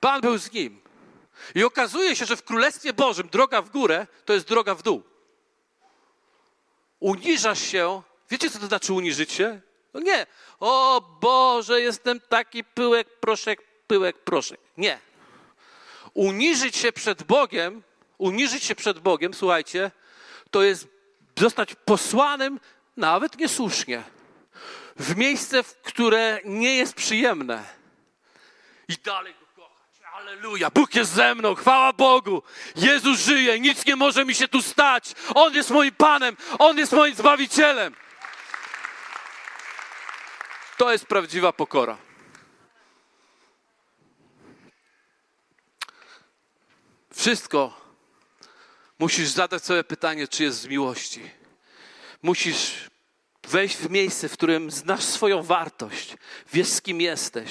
Pan 0.00 0.20
był 0.20 0.38
z 0.38 0.52
nim. 0.52 0.83
I 1.54 1.64
okazuje 1.64 2.16
się, 2.16 2.24
że 2.24 2.36
w 2.36 2.44
Królestwie 2.44 2.92
Bożym 2.92 3.28
droga 3.28 3.62
w 3.62 3.70
górę 3.70 4.06
to 4.24 4.32
jest 4.32 4.46
droga 4.46 4.74
w 4.74 4.82
dół. 4.82 5.02
Uniżasz 7.00 7.62
się. 7.62 8.02
Wiecie, 8.30 8.50
co 8.50 8.58
to 8.58 8.66
znaczy 8.66 8.92
uniżyć 8.92 9.32
się? 9.32 9.60
No 9.94 10.00
nie. 10.00 10.26
O 10.60 11.00
Boże, 11.20 11.80
jestem 11.80 12.20
taki 12.20 12.64
pyłek, 12.64 13.20
proszek, 13.20 13.62
pyłek, 13.86 14.18
proszek. 14.18 14.60
Nie. 14.76 14.98
Uniżyć 16.14 16.76
się 16.76 16.92
przed 16.92 17.22
Bogiem, 17.22 17.82
uniżyć 18.18 18.64
się 18.64 18.74
przed 18.74 18.98
Bogiem, 18.98 19.34
słuchajcie, 19.34 19.90
to 20.50 20.62
jest 20.62 20.88
zostać 21.38 21.74
posłanym 21.84 22.60
nawet 22.96 23.38
niesłusznie 23.38 24.02
w 24.96 25.16
miejsce, 25.16 25.62
w 25.62 25.80
które 25.82 26.40
nie 26.44 26.76
jest 26.76 26.94
przyjemne. 26.94 27.64
I 28.88 28.94
dalej 29.04 29.34
Aleluja, 30.24 30.70
Bóg 30.70 30.94
jest 30.94 31.12
ze 31.12 31.34
mną, 31.34 31.54
chwała 31.54 31.92
Bogu. 31.92 32.42
Jezus 32.76 33.20
żyje, 33.20 33.60
nic 33.60 33.86
nie 33.86 33.96
może 33.96 34.24
mi 34.24 34.34
się 34.34 34.48
tu 34.48 34.62
stać. 34.62 35.14
On 35.34 35.54
jest 35.54 35.70
moim 35.70 35.94
Panem, 35.94 36.36
On 36.58 36.78
jest 36.78 36.92
moim 36.92 37.14
Zbawicielem. 37.14 37.94
To 40.76 40.92
jest 40.92 41.06
prawdziwa 41.06 41.52
pokora. 41.52 41.98
Wszystko 47.14 47.80
musisz 48.98 49.28
zadać 49.28 49.64
sobie 49.64 49.84
pytanie, 49.84 50.28
czy 50.28 50.42
jest 50.42 50.60
z 50.60 50.66
miłości. 50.66 51.30
Musisz 52.22 52.90
wejść 53.42 53.76
w 53.76 53.90
miejsce, 53.90 54.28
w 54.28 54.32
którym 54.32 54.70
znasz 54.70 55.04
swoją 55.04 55.42
wartość, 55.42 56.16
wiesz 56.52 56.68
z 56.68 56.82
kim 56.82 57.00
jesteś, 57.00 57.50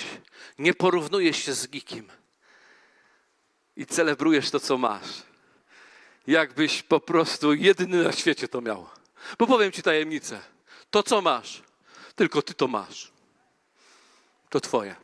nie 0.59 0.73
porównujesz 0.73 1.37
się 1.37 1.53
z 1.53 1.71
nikim 1.71 2.22
i 3.77 3.85
celebrujesz 3.85 4.51
to, 4.51 4.59
co 4.59 4.77
masz. 4.77 5.23
Jakbyś 6.27 6.83
po 6.83 6.99
prostu 6.99 7.53
jedyny 7.53 8.03
na 8.03 8.11
świecie 8.11 8.47
to 8.47 8.61
miał. 8.61 8.89
Bo 9.37 9.47
powiem 9.47 9.71
ci 9.71 9.81
tajemnicę. 9.81 10.41
To, 10.91 11.03
co 11.03 11.21
masz, 11.21 11.63
tylko 12.15 12.41
ty 12.41 12.53
to 12.53 12.67
masz. 12.67 13.11
To 14.49 14.59
twoje. 14.59 14.95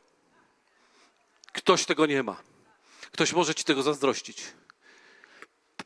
Ktoś 1.54 1.86
tego 1.86 2.06
nie 2.06 2.24
ma. 2.24 2.38
Ktoś 3.12 3.34
może 3.34 3.56
ci 3.56 3.64
tego 3.64 3.84
zazdrościć. 3.84 4.44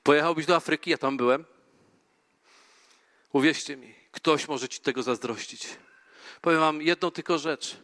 Pojechałbyś 0.03 0.45
do 0.45 0.55
Afryki, 0.55 0.89
ja 0.89 0.97
tam 0.97 1.17
byłem. 1.17 1.45
Uwierzcie 3.31 3.77
mi, 3.77 3.95
ktoś 4.11 4.47
może 4.47 4.69
ci 4.69 4.79
tego 4.79 5.03
zazdrościć. 5.03 5.67
Powiem 6.41 6.59
wam 6.59 6.81
jedną 6.81 7.11
tylko 7.11 7.37
rzecz. 7.39 7.77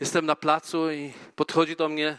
Jestem 0.00 0.26
na 0.26 0.36
placu 0.36 0.90
i 0.90 1.12
podchodzi 1.36 1.76
do 1.76 1.88
mnie 1.88 2.18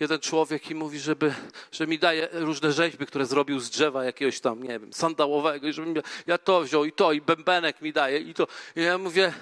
jeden 0.00 0.20
człowiek 0.20 0.70
i 0.70 0.74
mówi, 0.74 0.98
żeby, 0.98 1.34
że 1.72 1.86
mi 1.86 1.98
daje 1.98 2.28
różne 2.32 2.72
rzeźby, 2.72 3.06
które 3.06 3.26
zrobił 3.26 3.60
z 3.60 3.70
drzewa 3.70 4.04
jakiegoś 4.04 4.40
tam, 4.40 4.62
nie 4.62 4.78
wiem, 4.80 4.92
sandałowego 4.92 5.68
i 5.68 5.72
żebym 5.72 5.94
ja 6.26 6.38
to 6.38 6.60
wziął 6.60 6.84
i 6.84 6.92
to, 6.92 7.12
i 7.12 7.20
bębenek 7.20 7.82
mi 7.82 7.92
daje 7.92 8.18
i 8.18 8.34
to. 8.34 8.46
I 8.76 8.82
ja 8.82 8.98
mówię, 8.98 9.32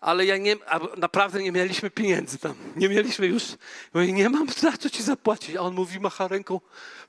ale 0.00 0.26
ja 0.26 0.36
nie, 0.36 0.56
naprawdę 0.96 1.42
nie 1.42 1.52
mieliśmy 1.52 1.90
pieniędzy 1.90 2.38
tam. 2.38 2.54
Nie 2.76 2.88
mieliśmy 2.88 3.26
już. 3.26 3.44
Mówię, 3.94 4.12
nie 4.12 4.28
mam 4.28 4.48
za 4.48 4.72
co 4.76 4.90
ci 4.90 5.02
zapłacić. 5.02 5.56
A 5.56 5.60
on 5.60 5.74
mówi, 5.74 6.00
macha 6.00 6.28
ręką, 6.28 6.60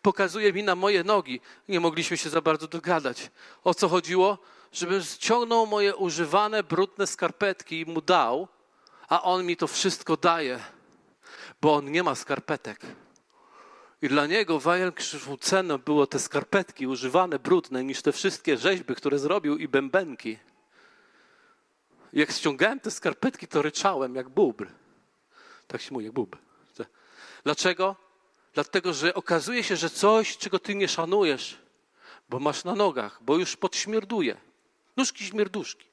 pokazuje 0.02 0.54
mi 0.54 0.64
na 0.64 0.76
moje 0.76 1.04
nogi. 1.04 1.42
Nie 1.68 1.80
mogliśmy 1.80 2.18
się 2.18 2.30
za 2.30 2.42
bardzo 2.42 2.68
dogadać. 2.68 3.32
O 3.64 3.74
co 3.74 3.90
chodziło? 3.90 4.38
Żebym 4.72 5.02
ściągnął 5.02 5.68
moje 5.68 5.96
używane, 5.96 6.64
brudne 6.64 7.08
skarpetki 7.08 7.80
i 7.80 7.86
mu 7.86 8.02
dał, 8.02 8.48
a 9.10 9.24
on 9.24 9.46
mi 9.46 9.58
to 9.58 9.68
wszystko 9.68 10.18
daje, 10.18 10.60
bo 11.64 11.76
on 11.76 11.92
nie 11.92 12.04
ma 12.04 12.16
skarpetek. 12.16 12.80
I 14.02 14.08
dla 14.10 14.26
niego 14.26 14.62
ceną 15.40 15.78
było 15.78 16.08
te 16.08 16.20
skarpetki 16.20 16.88
używane, 16.88 17.40
brudne, 17.40 17.84
niż 17.84 18.02
te 18.02 18.12
wszystkie 18.12 18.58
rzeźby, 18.58 18.96
które 18.96 19.20
zrobił 19.20 19.58
i 19.58 19.68
bębenki. 19.68 20.40
Jak 22.14 22.32
ściągałem 22.32 22.80
te 22.80 22.92
skarpetki, 22.92 23.48
to 23.48 23.62
ryczałem 23.62 24.16
jak 24.16 24.30
bubr. 24.30 24.68
Tak 25.68 25.82
się 25.82 25.94
mówi, 25.94 26.06
jak 26.06 26.14
bubr. 26.14 26.38
Dlaczego? 27.44 27.96
Dlatego, 28.54 28.94
że 28.94 29.14
okazuje 29.14 29.64
się, 29.64 29.76
że 29.76 29.90
coś, 29.90 30.38
czego 30.38 30.60
ty 30.60 30.76
nie 30.76 30.88
szanujesz, 30.88 31.58
bo 32.30 32.40
masz 32.40 32.64
na 32.64 32.76
nogach, 32.76 33.20
bo 33.22 33.38
już 33.38 33.56
podśmierduje. 33.56 34.38
Nóżki 34.98 35.26
śmierduszki. 35.26 35.86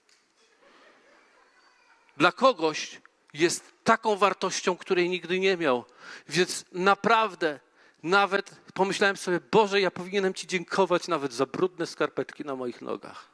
Dla 2.16 2.32
kogoś 2.32 3.00
jest 3.34 3.72
taką 3.84 4.16
wartością, 4.16 4.76
której 4.76 5.08
nigdy 5.08 5.40
nie 5.40 5.56
miał. 5.56 5.84
Więc 6.28 6.64
naprawdę, 6.72 7.60
nawet 8.02 8.50
pomyślałem 8.74 9.16
sobie, 9.16 9.40
Boże, 9.50 9.80
ja 9.80 9.90
powinienem 9.90 10.34
Ci 10.34 10.46
dziękować 10.46 11.08
nawet 11.08 11.32
za 11.32 11.46
brudne 11.46 11.86
skarpetki 11.86 12.44
na 12.44 12.56
moich 12.56 12.82
nogach. 12.82 13.28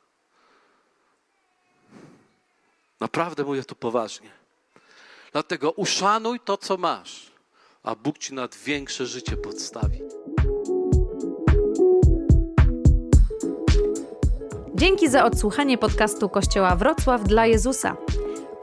Naprawdę 3.01 3.45
mówię 3.45 3.65
to 3.65 3.75
poważnie. 3.75 4.31
Dlatego 5.33 5.71
uszanuj 5.71 6.41
to, 6.41 6.57
co 6.57 6.77
masz, 6.77 7.33
a 7.83 7.95
Bóg 7.95 8.19
ci 8.19 8.35
nad 8.35 8.57
większe 8.57 9.07
życie 9.07 9.37
podstawi. 9.37 10.01
Dzięki 14.75 15.09
za 15.09 15.25
odsłuchanie 15.25 15.79
podcastu 15.79 16.29
Kościoła 16.29 16.77
Wrocław 16.77 17.25
dla 17.25 17.47
Jezusa. 17.47 17.97